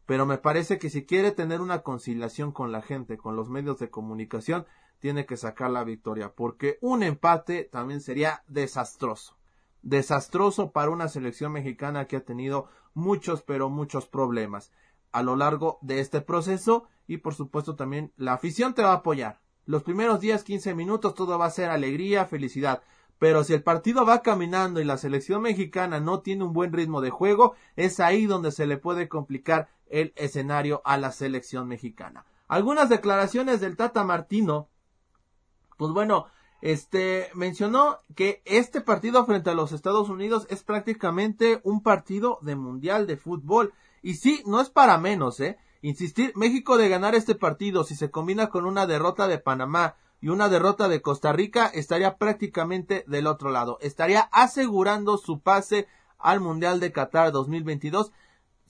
Pero 0.06 0.26
me 0.26 0.38
parece 0.38 0.78
que 0.78 0.90
si 0.90 1.06
quiere 1.06 1.30
tener 1.30 1.60
una 1.60 1.82
conciliación 1.82 2.52
con 2.52 2.72
la 2.72 2.82
gente, 2.82 3.16
con 3.16 3.36
los 3.36 3.48
medios 3.48 3.78
de 3.78 3.90
comunicación, 3.90 4.66
tiene 4.98 5.26
que 5.26 5.36
sacar 5.36 5.70
la 5.70 5.84
victoria, 5.84 6.34
porque 6.34 6.78
un 6.80 7.02
empate 7.02 7.64
también 7.64 8.00
sería 8.00 8.42
desastroso. 8.48 9.36
Desastroso 9.82 10.72
para 10.72 10.90
una 10.90 11.08
selección 11.08 11.52
mexicana 11.52 12.06
que 12.06 12.16
ha 12.16 12.24
tenido 12.24 12.68
muchos, 12.92 13.42
pero 13.42 13.70
muchos 13.70 14.06
problemas 14.06 14.72
a 15.12 15.22
lo 15.22 15.36
largo 15.36 15.78
de 15.82 16.00
este 16.00 16.20
proceso 16.20 16.88
y 17.06 17.18
por 17.18 17.34
supuesto 17.34 17.76
también 17.76 18.12
la 18.16 18.34
afición 18.34 18.74
te 18.74 18.82
va 18.82 18.92
a 18.92 18.96
apoyar. 18.96 19.40
Los 19.66 19.82
primeros 19.82 20.20
10, 20.20 20.42
15 20.44 20.74
minutos 20.74 21.14
todo 21.14 21.38
va 21.38 21.46
a 21.46 21.50
ser 21.50 21.70
alegría, 21.70 22.26
felicidad. 22.26 22.82
Pero 23.18 23.44
si 23.44 23.52
el 23.52 23.62
partido 23.62 24.06
va 24.06 24.22
caminando 24.22 24.80
y 24.80 24.84
la 24.84 24.96
selección 24.96 25.42
mexicana 25.42 26.00
no 26.00 26.20
tiene 26.20 26.44
un 26.44 26.54
buen 26.54 26.72
ritmo 26.72 27.02
de 27.02 27.10
juego, 27.10 27.54
es 27.76 28.00
ahí 28.00 28.24
donde 28.24 28.50
se 28.50 28.66
le 28.66 28.78
puede 28.78 29.08
complicar 29.08 29.68
el 29.90 30.12
escenario 30.16 30.82
a 30.84 30.96
la 30.96 31.12
selección 31.12 31.68
mexicana. 31.68 32.24
Algunas 32.48 32.88
declaraciones 32.88 33.60
del 33.60 33.76
Tata 33.76 34.02
Martino, 34.04 34.68
pues 35.76 35.92
bueno, 35.92 36.26
este 36.60 37.30
mencionó 37.34 38.00
que 38.14 38.42
este 38.44 38.80
partido 38.80 39.24
frente 39.24 39.50
a 39.50 39.54
los 39.54 39.72
Estados 39.72 40.08
Unidos 40.08 40.46
es 40.50 40.62
prácticamente 40.62 41.60
un 41.64 41.82
partido 41.82 42.38
de 42.42 42.56
mundial 42.56 43.06
de 43.06 43.16
fútbol. 43.16 43.72
Y 44.02 44.14
sí, 44.14 44.42
no 44.46 44.60
es 44.60 44.70
para 44.70 44.98
menos, 44.98 45.40
eh. 45.40 45.58
Insistir, 45.82 46.32
México 46.36 46.76
de 46.76 46.90
ganar 46.90 47.14
este 47.14 47.34
partido, 47.34 47.84
si 47.84 47.94
se 47.94 48.10
combina 48.10 48.50
con 48.50 48.66
una 48.66 48.86
derrota 48.86 49.26
de 49.28 49.38
Panamá 49.38 49.96
y 50.20 50.28
una 50.28 50.50
derrota 50.50 50.88
de 50.88 51.00
Costa 51.00 51.32
Rica, 51.32 51.66
estaría 51.72 52.18
prácticamente 52.18 53.04
del 53.06 53.26
otro 53.26 53.50
lado. 53.50 53.78
Estaría 53.80 54.28
asegurando 54.32 55.16
su 55.16 55.40
pase 55.40 55.86
al 56.18 56.40
Mundial 56.40 56.80
de 56.80 56.92
Qatar 56.92 57.32
2022. 57.32 58.12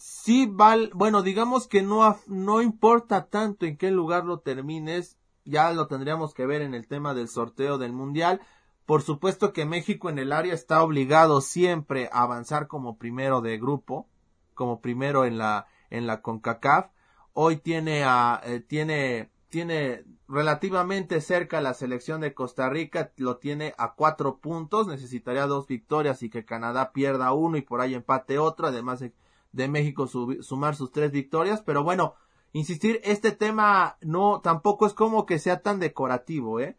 Sí, 0.02 0.46
val, 0.50 0.90
bueno, 0.94 1.20
digamos 1.20 1.68
que 1.68 1.82
no, 1.82 2.18
no 2.26 2.62
importa 2.62 3.26
tanto 3.26 3.66
en 3.66 3.76
qué 3.76 3.90
lugar 3.90 4.24
lo 4.24 4.38
termines, 4.40 5.18
ya 5.44 5.72
lo 5.72 5.88
tendríamos 5.88 6.32
que 6.32 6.46
ver 6.46 6.62
en 6.62 6.72
el 6.72 6.88
tema 6.88 7.12
del 7.12 7.28
sorteo 7.28 7.76
del 7.76 7.92
Mundial. 7.92 8.40
Por 8.86 9.02
supuesto 9.02 9.52
que 9.52 9.66
México 9.66 10.08
en 10.08 10.18
el 10.18 10.32
área 10.32 10.54
está 10.54 10.82
obligado 10.82 11.42
siempre 11.42 12.08
a 12.12 12.22
avanzar 12.22 12.66
como 12.66 12.96
primero 12.96 13.42
de 13.42 13.58
grupo, 13.58 14.08
como 14.54 14.80
primero 14.80 15.26
en 15.26 15.36
la, 15.36 15.66
en 15.90 16.06
la 16.06 16.22
CONCACAF. 16.22 16.86
Hoy 17.34 17.58
tiene 17.58 18.02
a, 18.02 18.40
eh, 18.42 18.60
tiene, 18.60 19.30
tiene 19.50 20.06
relativamente 20.28 21.20
cerca 21.20 21.60
la 21.60 21.74
selección 21.74 22.22
de 22.22 22.32
Costa 22.32 22.70
Rica, 22.70 23.12
lo 23.18 23.36
tiene 23.36 23.74
a 23.76 23.92
cuatro 23.92 24.38
puntos, 24.38 24.86
necesitaría 24.86 25.46
dos 25.46 25.66
victorias 25.66 26.22
y 26.22 26.30
que 26.30 26.46
Canadá 26.46 26.92
pierda 26.92 27.34
uno 27.34 27.58
y 27.58 27.60
por 27.60 27.82
ahí 27.82 27.92
empate 27.92 28.38
otro, 28.38 28.68
además 28.68 29.00
de, 29.00 29.12
de 29.52 29.68
México 29.68 30.06
sumar 30.06 30.76
sus 30.76 30.92
tres 30.92 31.10
victorias, 31.10 31.62
pero 31.62 31.82
bueno, 31.82 32.14
insistir, 32.52 33.00
este 33.04 33.32
tema 33.32 33.96
no, 34.00 34.40
tampoco 34.40 34.86
es 34.86 34.94
como 34.94 35.26
que 35.26 35.38
sea 35.38 35.62
tan 35.62 35.80
decorativo, 35.80 36.60
eh. 36.60 36.76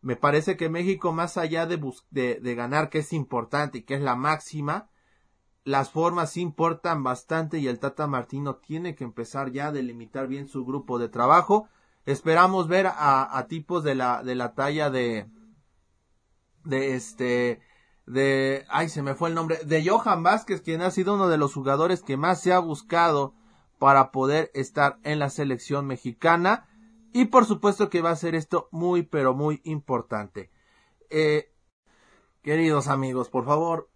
Me 0.00 0.16
parece 0.16 0.58
que 0.58 0.68
México, 0.68 1.12
más 1.12 1.38
allá 1.38 1.66
de, 1.66 1.80
de, 2.10 2.54
ganar, 2.54 2.90
que 2.90 2.98
es 2.98 3.14
importante 3.14 3.78
y 3.78 3.82
que 3.82 3.94
es 3.94 4.02
la 4.02 4.16
máxima, 4.16 4.90
las 5.64 5.90
formas 5.90 6.36
importan 6.36 7.02
bastante 7.02 7.58
y 7.58 7.68
el 7.68 7.78
Tata 7.78 8.06
Martino 8.06 8.56
tiene 8.56 8.94
que 8.94 9.04
empezar 9.04 9.50
ya 9.50 9.68
a 9.68 9.72
delimitar 9.72 10.26
bien 10.28 10.46
su 10.46 10.66
grupo 10.66 10.98
de 10.98 11.08
trabajo. 11.08 11.68
Esperamos 12.04 12.68
ver 12.68 12.86
a, 12.86 13.38
a 13.38 13.46
tipos 13.46 13.82
de 13.82 13.94
la, 13.94 14.22
de 14.22 14.34
la 14.34 14.52
talla 14.52 14.90
de, 14.90 15.26
de 16.64 16.96
este, 16.96 17.60
de, 18.06 18.64
ay, 18.68 18.88
se 18.88 19.02
me 19.02 19.14
fue 19.14 19.30
el 19.30 19.34
nombre, 19.34 19.58
de 19.64 19.88
Johan 19.88 20.22
Vázquez, 20.22 20.60
quien 20.60 20.82
ha 20.82 20.90
sido 20.90 21.14
uno 21.14 21.28
de 21.28 21.38
los 21.38 21.54
jugadores 21.54 22.02
que 22.02 22.16
más 22.16 22.40
se 22.40 22.52
ha 22.52 22.58
buscado 22.58 23.34
para 23.78 24.10
poder 24.12 24.50
estar 24.54 24.98
en 25.02 25.18
la 25.18 25.30
selección 25.30 25.86
mexicana. 25.86 26.68
Y 27.12 27.26
por 27.26 27.46
supuesto 27.46 27.90
que 27.90 28.02
va 28.02 28.10
a 28.10 28.16
ser 28.16 28.34
esto 28.34 28.68
muy, 28.72 29.02
pero 29.02 29.34
muy 29.34 29.60
importante. 29.64 30.50
Eh, 31.10 31.52
queridos 32.42 32.88
amigos, 32.88 33.28
por 33.28 33.44
favor, 33.44 33.88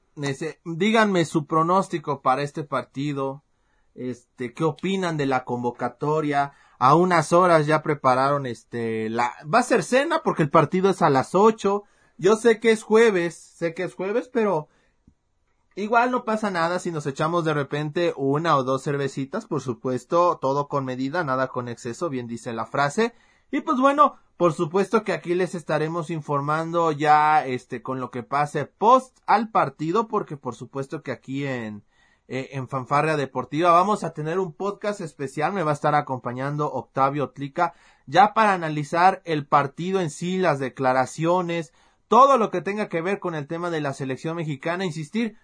díganme 0.64 1.24
su 1.24 1.46
pronóstico 1.46 2.22
para 2.22 2.42
este 2.42 2.64
partido. 2.64 3.44
Este, 3.94 4.54
¿qué 4.54 4.64
opinan 4.64 5.16
de 5.16 5.26
la 5.26 5.44
convocatoria? 5.44 6.52
A 6.78 6.94
unas 6.94 7.32
horas 7.32 7.66
ya 7.66 7.82
prepararon 7.82 8.46
este, 8.46 9.10
la, 9.10 9.34
va 9.52 9.58
a 9.58 9.64
ser 9.64 9.82
cena 9.82 10.22
porque 10.22 10.44
el 10.44 10.50
partido 10.50 10.90
es 10.90 11.02
a 11.02 11.10
las 11.10 11.34
ocho. 11.34 11.84
Yo 12.18 12.34
sé 12.34 12.58
que 12.58 12.72
es 12.72 12.82
jueves, 12.82 13.34
sé 13.36 13.74
que 13.74 13.84
es 13.84 13.94
jueves, 13.94 14.28
pero 14.28 14.68
igual 15.76 16.10
no 16.10 16.24
pasa 16.24 16.50
nada 16.50 16.80
si 16.80 16.90
nos 16.90 17.06
echamos 17.06 17.44
de 17.44 17.54
repente 17.54 18.12
una 18.16 18.56
o 18.56 18.64
dos 18.64 18.82
cervecitas, 18.82 19.46
por 19.46 19.60
supuesto, 19.60 20.38
todo 20.40 20.66
con 20.66 20.84
medida, 20.84 21.22
nada 21.22 21.46
con 21.46 21.68
exceso, 21.68 22.10
bien 22.10 22.26
dice 22.26 22.52
la 22.52 22.66
frase. 22.66 23.14
Y 23.52 23.60
pues 23.60 23.78
bueno, 23.78 24.16
por 24.36 24.52
supuesto 24.52 25.04
que 25.04 25.12
aquí 25.12 25.34
les 25.34 25.54
estaremos 25.54 26.10
informando 26.10 26.90
ya 26.90 27.46
este 27.46 27.82
con 27.82 28.00
lo 28.00 28.10
que 28.10 28.24
pase 28.24 28.66
post 28.66 29.16
al 29.26 29.50
partido 29.50 30.08
porque 30.08 30.36
por 30.36 30.56
supuesto 30.56 31.02
que 31.02 31.12
aquí 31.12 31.46
en 31.46 31.84
eh, 32.30 32.50
en 32.52 32.68
Fanfarria 32.68 33.16
Deportiva 33.16 33.72
vamos 33.72 34.04
a 34.04 34.12
tener 34.12 34.38
un 34.38 34.52
podcast 34.52 35.00
especial, 35.00 35.54
me 35.54 35.62
va 35.62 35.70
a 35.70 35.74
estar 35.74 35.94
acompañando 35.94 36.70
Octavio 36.70 37.30
Tlica 37.30 37.72
ya 38.06 38.34
para 38.34 38.52
analizar 38.52 39.22
el 39.24 39.46
partido 39.46 40.00
en 40.00 40.10
sí, 40.10 40.36
las 40.36 40.58
declaraciones, 40.58 41.72
todo 42.08 42.38
lo 42.38 42.50
que 42.50 42.62
tenga 42.62 42.88
que 42.88 43.02
ver 43.02 43.20
con 43.20 43.34
el 43.34 43.46
tema 43.46 43.70
de 43.70 43.80
la 43.80 43.92
selección 43.92 44.36
mexicana, 44.36 44.84
insistir, 44.84 45.36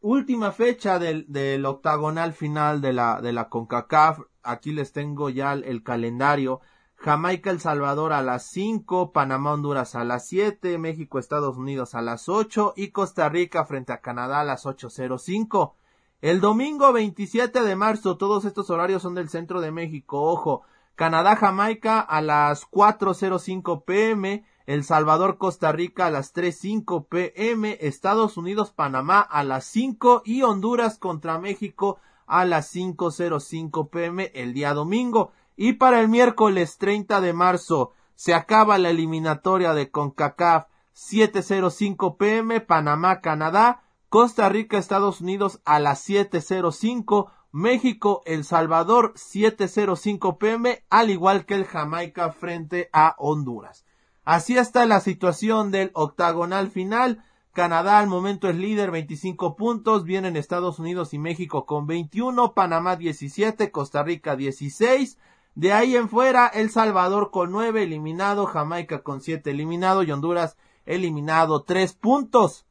última 0.00 0.52
fecha 0.52 0.98
del, 0.98 1.24
del 1.28 1.64
octagonal 1.64 2.32
final 2.32 2.80
de 2.80 2.92
la, 2.92 3.20
de 3.20 3.32
la 3.32 3.48
CONCACAF, 3.48 4.20
aquí 4.42 4.72
les 4.72 4.92
tengo 4.92 5.30
ya 5.30 5.52
el 5.52 5.82
calendario, 5.82 6.60
Jamaica, 6.96 7.50
El 7.50 7.60
Salvador 7.60 8.12
a 8.12 8.22
las 8.22 8.46
5, 8.50 9.12
Panamá, 9.12 9.52
Honduras 9.52 9.94
a 9.94 10.02
las 10.02 10.26
7, 10.26 10.78
México, 10.78 11.20
Estados 11.20 11.56
Unidos 11.56 11.94
a 11.94 12.02
las 12.02 12.28
8 12.28 12.74
y 12.76 12.90
Costa 12.90 13.28
Rica 13.28 13.64
frente 13.64 13.92
a 13.92 14.00
Canadá 14.00 14.40
a 14.40 14.44
las 14.44 14.66
8.05. 14.66 15.74
El 16.20 16.40
domingo 16.40 16.92
27 16.92 17.62
de 17.62 17.76
marzo, 17.76 18.16
todos 18.16 18.44
estos 18.44 18.70
horarios 18.70 19.02
son 19.02 19.14
del 19.14 19.28
centro 19.28 19.60
de 19.60 19.70
México, 19.70 20.20
ojo, 20.20 20.62
Canadá, 20.96 21.36
Jamaica 21.36 22.00
a 22.00 22.20
las 22.20 22.68
4.05 22.68 23.84
pm, 23.84 24.44
El 24.68 24.84
Salvador, 24.84 25.38
Costa 25.38 25.72
Rica 25.72 26.04
a 26.04 26.10
las 26.10 26.34
3.05 26.34 27.06
pm, 27.08 27.78
Estados 27.80 28.36
Unidos, 28.36 28.70
Panamá 28.70 29.18
a 29.22 29.42
las 29.42 29.64
5 29.64 30.20
y 30.26 30.42
Honduras 30.42 30.98
contra 30.98 31.38
México 31.38 31.98
a 32.26 32.44
las 32.44 32.76
5.05 32.76 33.88
pm 33.88 34.30
el 34.34 34.52
día 34.52 34.74
domingo. 34.74 35.32
Y 35.56 35.72
para 35.72 36.00
el 36.00 36.08
miércoles 36.08 36.76
30 36.76 37.22
de 37.22 37.32
marzo 37.32 37.94
se 38.14 38.34
acaba 38.34 38.76
la 38.76 38.90
eliminatoria 38.90 39.72
de 39.72 39.90
CONCACAF 39.90 40.66
7.05 40.94 42.18
pm, 42.18 42.60
Panamá, 42.60 43.22
Canadá, 43.22 43.84
Costa 44.10 44.50
Rica, 44.50 44.76
Estados 44.76 45.22
Unidos 45.22 45.62
a 45.64 45.80
las 45.80 46.06
7.05, 46.06 47.30
México, 47.52 48.20
El 48.26 48.44
Salvador 48.44 49.14
7.05 49.14 50.36
pm, 50.36 50.84
al 50.90 51.08
igual 51.08 51.46
que 51.46 51.54
el 51.54 51.64
Jamaica 51.64 52.32
frente 52.32 52.90
a 52.92 53.14
Honduras. 53.16 53.87
Así 54.28 54.58
está 54.58 54.84
la 54.84 55.00
situación 55.00 55.70
del 55.70 55.90
octagonal 55.94 56.68
final. 56.68 57.24
Canadá 57.54 57.98
al 57.98 58.08
momento 58.08 58.50
es 58.50 58.56
líder, 58.56 58.90
25 58.90 59.56
puntos. 59.56 60.04
Vienen 60.04 60.36
Estados 60.36 60.78
Unidos 60.78 61.14
y 61.14 61.18
México 61.18 61.64
con 61.64 61.86
21, 61.86 62.52
Panamá 62.52 62.96
17, 62.96 63.70
Costa 63.70 64.02
Rica 64.02 64.36
16, 64.36 65.16
de 65.54 65.72
ahí 65.72 65.96
en 65.96 66.10
fuera, 66.10 66.46
El 66.46 66.68
Salvador 66.68 67.30
con 67.30 67.50
nueve 67.50 67.84
eliminado, 67.84 68.44
Jamaica 68.44 69.02
con 69.02 69.22
siete 69.22 69.52
eliminado 69.52 70.02
y 70.02 70.10
Honduras 70.10 70.58
eliminado 70.84 71.62
tres 71.62 71.94
puntos. 71.94 72.66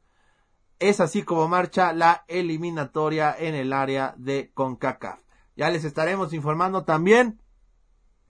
Es 0.78 1.00
así 1.00 1.24
como 1.24 1.48
marcha 1.48 1.92
la 1.92 2.24
eliminatoria 2.28 3.34
en 3.36 3.56
el 3.56 3.72
área 3.72 4.14
de 4.16 4.52
CONCACAF. 4.54 5.18
Ya 5.56 5.70
les 5.70 5.82
estaremos 5.82 6.32
informando 6.32 6.84
también 6.84 7.40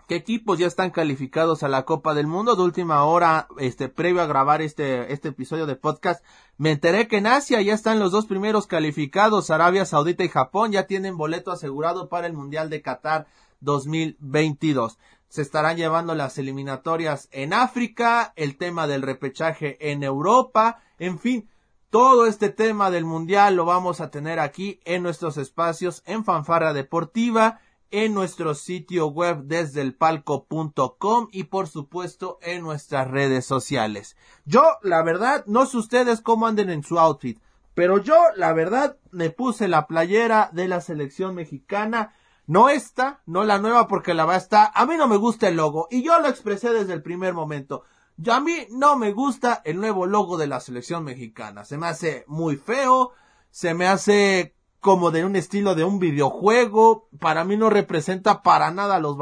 qué 0.09 0.17
equipos 0.17 0.59
ya 0.59 0.67
están 0.67 0.91
calificados 0.91 1.63
a 1.63 1.69
la 1.69 1.85
Copa 1.85 2.15
del 2.15 2.27
Mundo. 2.27 2.57
De 2.57 2.63
última 2.63 3.05
hora, 3.05 3.47
este, 3.59 3.89
previo 3.91 4.23
a 4.23 4.27
grabar 4.27 4.63
este, 4.63 5.13
este 5.13 5.29
episodio 5.29 5.67
de 5.67 5.77
podcast, 5.77 6.25
me 6.57 6.73
enteré 6.73 7.07
que 7.07 7.19
en 7.19 7.27
Asia 7.27 7.61
ya 7.61 7.75
están 7.75 8.01
los 8.01 8.11
dos 8.11 8.27
primeros 8.27 8.67
calificados. 8.67 9.51
Arabia 9.51 9.85
Saudita 9.85 10.25
y 10.25 10.29
Japón 10.29 10.73
ya 10.73 10.87
tienen 10.87 11.19
boleto 11.19 11.53
asegurado 11.53 12.09
para 12.09 12.27
el 12.27 12.33
Mundial 12.33 12.71
de 12.71 12.81
Qatar 12.81 13.27
2022. 13.61 14.99
Se 15.29 15.43
estarán 15.43 15.77
llevando 15.77 16.15
las 16.15 16.39
eliminatorias 16.39 17.29
en 17.31 17.53
África, 17.53 18.33
el 18.35 18.57
tema 18.57 18.87
del 18.87 19.03
repechaje 19.03 19.93
en 19.93 20.03
Europa, 20.03 20.81
en 20.99 21.19
fin, 21.19 21.51
todo 21.91 22.27
este 22.27 22.49
tema 22.49 22.91
del 22.91 23.05
mundial 23.05 23.57
lo 23.57 23.67
vamos 23.67 24.01
a 24.01 24.11
tener 24.11 24.41
aquí 24.41 24.81
en 24.85 25.03
nuestros 25.03 25.37
espacios 25.37 26.03
en 26.07 26.25
Fanfarra 26.25 26.73
Deportiva, 26.73 27.61
en 27.91 28.15
nuestro 28.15 28.55
sitio 28.55 29.07
web 29.07 29.45
desde 29.45 29.81
el 29.81 29.95
palco.com 29.95 31.29
y 31.33 31.45
por 31.45 31.69
supuesto 31.69 32.39
en 32.43 32.63
nuestras 32.63 33.09
redes 33.09 33.47
sociales. 33.47 34.17
Yo, 34.45 34.63
la 34.83 35.03
verdad, 35.03 35.45
no 35.47 35.67
sé 35.67 35.77
ustedes 35.79 36.21
cómo 36.21 36.47
anden 36.47 36.71
en 36.71 36.83
su 36.83 36.99
outfit, 36.99 37.41
pero 37.75 37.99
yo, 37.99 38.17
la 38.35 38.53
verdad, 38.53 38.97
me 39.13 39.31
puse 39.31 39.69
la 39.69 39.87
playera 39.87 40.51
de 40.53 40.67
la 40.67 40.81
selección 40.81 41.35
mexicana 41.35 42.13
No 42.47 42.71
esta, 42.71 43.21
no 43.27 43.45
la 43.45 43.59
nueva 43.59 43.87
porque 43.89 44.15
la 44.15 44.25
va 44.25 44.35
a 44.35 44.39
estar. 44.39 44.71
A 44.75 44.87
mí 44.87 44.97
no 44.97 45.07
me 45.07 45.19
gusta 45.19 45.49
el 45.49 45.57
logo 45.57 45.87
y 45.91 46.03
yo 46.03 46.19
lo 46.19 46.29
expresé 46.29 46.73
desde 46.73 46.95
el 46.95 47.03
primer 47.03 47.35
momento. 47.35 47.85
Yo 48.17 48.33
a 48.33 48.41
mí 48.41 48.67
no 48.71 48.97
me 48.97 49.13
gusta 49.13 49.63
el 49.65 49.77
nuevo 49.79 50.07
logo 50.07 50.39
de 50.39 50.49
la 50.49 50.59
selección 50.59 51.05
mexicana. 51.05 51.65
Se 51.65 51.79
me 51.79 51.87
hace 51.87 52.25
muy 52.27 52.57
feo, 52.57 53.13
se 53.51 53.75
me 53.75 53.87
hace 53.87 54.57
como 54.81 55.11
de 55.11 55.25
un 55.25 55.37
estilo 55.37 55.75
de 55.75 55.85
un 55.85 55.99
videojuego. 55.99 57.09
Para 57.19 57.45
mí 57.45 57.57
no 57.57 57.71
representa 57.71 58.43
para 58.43 58.71
nada 58.71 58.99
los, 58.99 59.17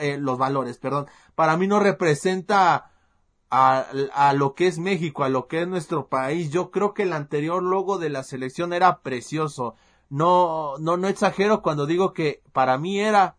eh, 0.00 0.18
los 0.18 0.38
valores, 0.38 0.78
perdón. 0.78 1.06
Para 1.34 1.56
mí 1.56 1.66
no 1.66 1.80
representa 1.80 2.90
a, 3.50 3.86
a, 4.14 4.32
lo 4.32 4.54
que 4.54 4.66
es 4.66 4.78
México, 4.78 5.24
a 5.24 5.28
lo 5.28 5.46
que 5.46 5.62
es 5.62 5.68
nuestro 5.68 6.08
país. 6.08 6.50
Yo 6.50 6.70
creo 6.70 6.94
que 6.94 7.02
el 7.04 7.12
anterior 7.12 7.62
logo 7.62 7.98
de 7.98 8.10
la 8.10 8.22
selección 8.22 8.72
era 8.72 9.00
precioso. 9.00 9.74
No, 10.08 10.78
no, 10.78 10.96
no 10.96 11.08
exagero 11.08 11.62
cuando 11.62 11.86
digo 11.86 12.12
que 12.12 12.42
para 12.52 12.76
mí 12.78 13.00
era 13.00 13.36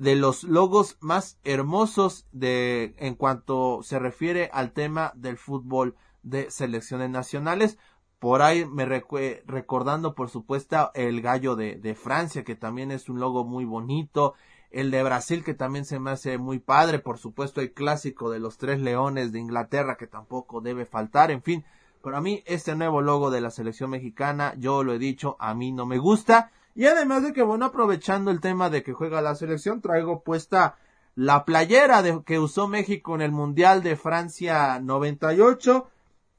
de 0.00 0.16
los 0.16 0.44
logos 0.44 0.96
más 1.00 1.38
hermosos 1.44 2.26
de, 2.32 2.94
en 2.96 3.14
cuanto 3.14 3.80
se 3.82 3.98
refiere 3.98 4.48
al 4.52 4.72
tema 4.72 5.12
del 5.14 5.36
fútbol 5.36 5.94
de 6.22 6.50
selecciones 6.50 7.10
nacionales. 7.10 7.78
Por 8.20 8.42
ahí 8.42 8.66
me 8.66 8.84
recordando, 8.84 10.14
por 10.14 10.28
supuesto, 10.28 10.90
el 10.94 11.22
gallo 11.22 11.56
de, 11.56 11.76
de 11.76 11.94
Francia, 11.94 12.44
que 12.44 12.54
también 12.54 12.90
es 12.90 13.08
un 13.08 13.18
logo 13.18 13.44
muy 13.44 13.64
bonito. 13.64 14.34
El 14.70 14.90
de 14.90 15.02
Brasil, 15.02 15.42
que 15.42 15.54
también 15.54 15.84
se 15.84 15.98
me 15.98 16.10
hace 16.10 16.36
muy 16.38 16.58
padre. 16.58 16.98
Por 16.98 17.18
supuesto, 17.18 17.60
el 17.62 17.72
clásico 17.72 18.30
de 18.30 18.38
los 18.38 18.58
tres 18.58 18.78
leones 18.78 19.32
de 19.32 19.40
Inglaterra, 19.40 19.96
que 19.96 20.06
tampoco 20.06 20.60
debe 20.60 20.84
faltar. 20.84 21.30
En 21.30 21.42
fin, 21.42 21.64
pero 22.02 22.18
a 22.18 22.20
mí 22.20 22.42
este 22.46 22.74
nuevo 22.76 23.00
logo 23.00 23.30
de 23.30 23.40
la 23.40 23.50
selección 23.50 23.90
mexicana, 23.90 24.54
yo 24.58 24.84
lo 24.84 24.92
he 24.92 24.98
dicho, 24.98 25.36
a 25.40 25.54
mí 25.54 25.72
no 25.72 25.86
me 25.86 25.98
gusta. 25.98 26.50
Y 26.74 26.86
además 26.86 27.22
de 27.22 27.32
que, 27.32 27.42
bueno, 27.42 27.66
aprovechando 27.66 28.30
el 28.30 28.40
tema 28.40 28.70
de 28.70 28.82
que 28.82 28.92
juega 28.92 29.22
la 29.22 29.34
selección, 29.34 29.80
traigo 29.80 30.22
puesta 30.22 30.76
la 31.14 31.44
playera 31.44 32.02
de, 32.02 32.22
que 32.24 32.38
usó 32.38 32.68
México 32.68 33.14
en 33.14 33.22
el 33.22 33.32
Mundial 33.32 33.82
de 33.82 33.96
Francia 33.96 34.78
98. 34.78 35.88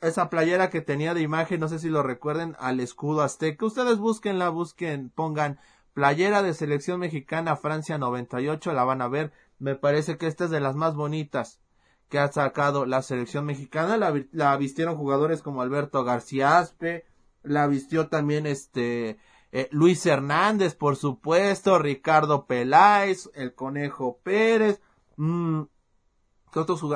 Esa 0.01 0.29
playera 0.29 0.69
que 0.69 0.81
tenía 0.81 1.13
de 1.13 1.21
imagen, 1.21 1.59
no 1.59 1.67
sé 1.67 1.79
si 1.79 1.89
lo 1.89 2.03
recuerden, 2.03 2.55
al 2.59 2.79
escudo 2.79 3.21
azteca. 3.21 3.65
Ustedes 3.65 3.97
búsquenla, 3.97 4.49
busquen, 4.49 5.09
pongan 5.09 5.59
playera 5.93 6.41
de 6.41 6.53
selección 6.53 6.99
mexicana 6.99 7.55
Francia 7.55 7.97
98, 7.97 8.73
la 8.73 8.83
van 8.83 9.01
a 9.01 9.07
ver. 9.07 9.31
Me 9.59 9.75
parece 9.75 10.17
que 10.17 10.27
esta 10.27 10.45
es 10.45 10.49
de 10.49 10.59
las 10.59 10.75
más 10.75 10.95
bonitas 10.95 11.61
que 12.09 12.19
ha 12.19 12.31
sacado 12.31 12.85
la 12.85 13.01
selección 13.01 13.45
mexicana. 13.45 13.97
La, 14.31 14.57
vistieron 14.57 14.97
jugadores 14.97 15.41
como 15.41 15.61
Alberto 15.61 16.03
García 16.03 16.59
Aspe, 16.59 17.05
la 17.41 17.67
vistió 17.67 18.07
también 18.09 18.45
este 18.45 19.17
eh, 19.51 19.69
Luis 19.71 20.05
Hernández, 20.05 20.75
por 20.75 20.97
supuesto, 20.97 21.79
Ricardo 21.79 22.45
Peláez, 22.47 23.29
el 23.33 23.55
Conejo 23.55 24.19
Pérez, 24.23 24.81
mmm, 25.15 25.63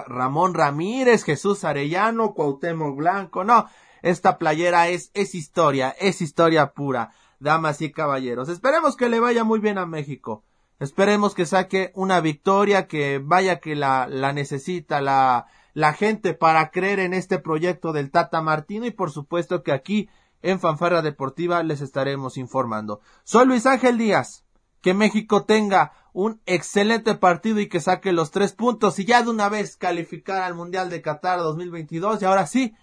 Ramón 0.08 0.54
Ramírez, 0.54 1.24
Jesús 1.24 1.64
Arellano, 1.64 2.34
Cuauhtémoc 2.34 2.96
Blanco, 2.96 3.44
no, 3.44 3.68
esta 4.02 4.38
playera 4.38 4.88
es, 4.88 5.12
es 5.14 5.34
historia, 5.36 5.96
es 6.00 6.22
historia 6.22 6.74
pura, 6.74 7.12
damas 7.40 7.82
y 7.82 7.92
caballeros. 7.92 8.50
Esperemos 8.50 8.96
que 8.96 9.10
le 9.10 9.20
vaya 9.20 9.44
muy 9.44 9.60
bien 9.60 9.78
a 9.78 9.86
México. 9.86 10.44
Esperemos 10.80 11.34
que 11.34 11.46
saque 11.46 11.92
una 11.96 12.20
victoria 12.20 12.88
que 12.88 13.20
vaya 13.24 13.60
que 13.60 13.76
la, 13.76 14.08
la 14.08 14.34
necesita 14.34 15.02
la, 15.02 15.48
la 15.74 15.94
gente 15.94 16.34
para 16.34 16.70
creer 16.70 17.00
en 17.00 17.14
este 17.14 17.40
proyecto 17.40 17.94
del 17.94 18.12
Tata 18.12 18.42
Martino 18.42 18.86
y 18.86 18.92
por 18.92 19.10
supuesto 19.12 19.64
que 19.64 19.72
aquí 19.72 20.10
en 20.42 20.60
Fanfarra 20.60 21.02
Deportiva 21.02 21.64
les 21.64 21.82
estaremos 21.82 22.38
informando. 22.38 23.02
Soy 23.24 23.48
Luis 23.48 23.66
Ángel 23.66 23.98
Díaz. 23.98 24.44
Que 24.82 24.94
México 24.94 25.46
tenga 25.46 25.94
un 26.16 26.42
excelente 26.46 27.14
partido 27.16 27.60
y 27.60 27.68
que 27.68 27.82
saque 27.82 28.14
los 28.14 28.32
tres 28.32 28.54
puntos 28.54 28.98
y 29.00 29.06
ya 29.06 29.22
de 29.22 29.30
una 29.30 29.50
vez 29.50 29.76
calificar 29.76 30.44
al 30.44 30.56
Mundial 30.56 30.90
de 30.90 31.02
Qatar 31.02 31.40
2022 31.40 32.22
y 32.22 32.26
ahora 32.26 32.48
sí 32.48 32.74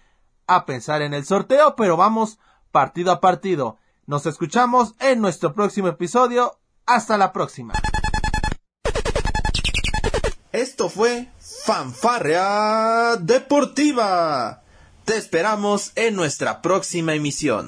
a 0.45 0.67
pensar 0.67 1.01
en 1.01 1.15
el 1.15 1.25
sorteo, 1.25 1.75
pero 1.75 1.97
vamos 1.97 2.37
partido 2.71 3.11
a 3.11 3.19
partido. 3.19 3.79
Nos 4.05 4.27
escuchamos 4.27 4.93
en 4.99 5.19
nuestro 5.19 5.51
próximo 5.55 5.87
episodio 5.87 6.59
hasta 6.85 7.17
la 7.17 7.33
próxima. 7.33 7.73
Esto 10.51 10.87
fue 10.87 11.31
Fanfarrea 11.39 13.15
Deportiva. 13.19 14.61
Te 15.05 15.17
esperamos 15.17 15.91
en 15.95 16.15
nuestra 16.15 16.61
próxima 16.61 17.15
emisión. 17.15 17.67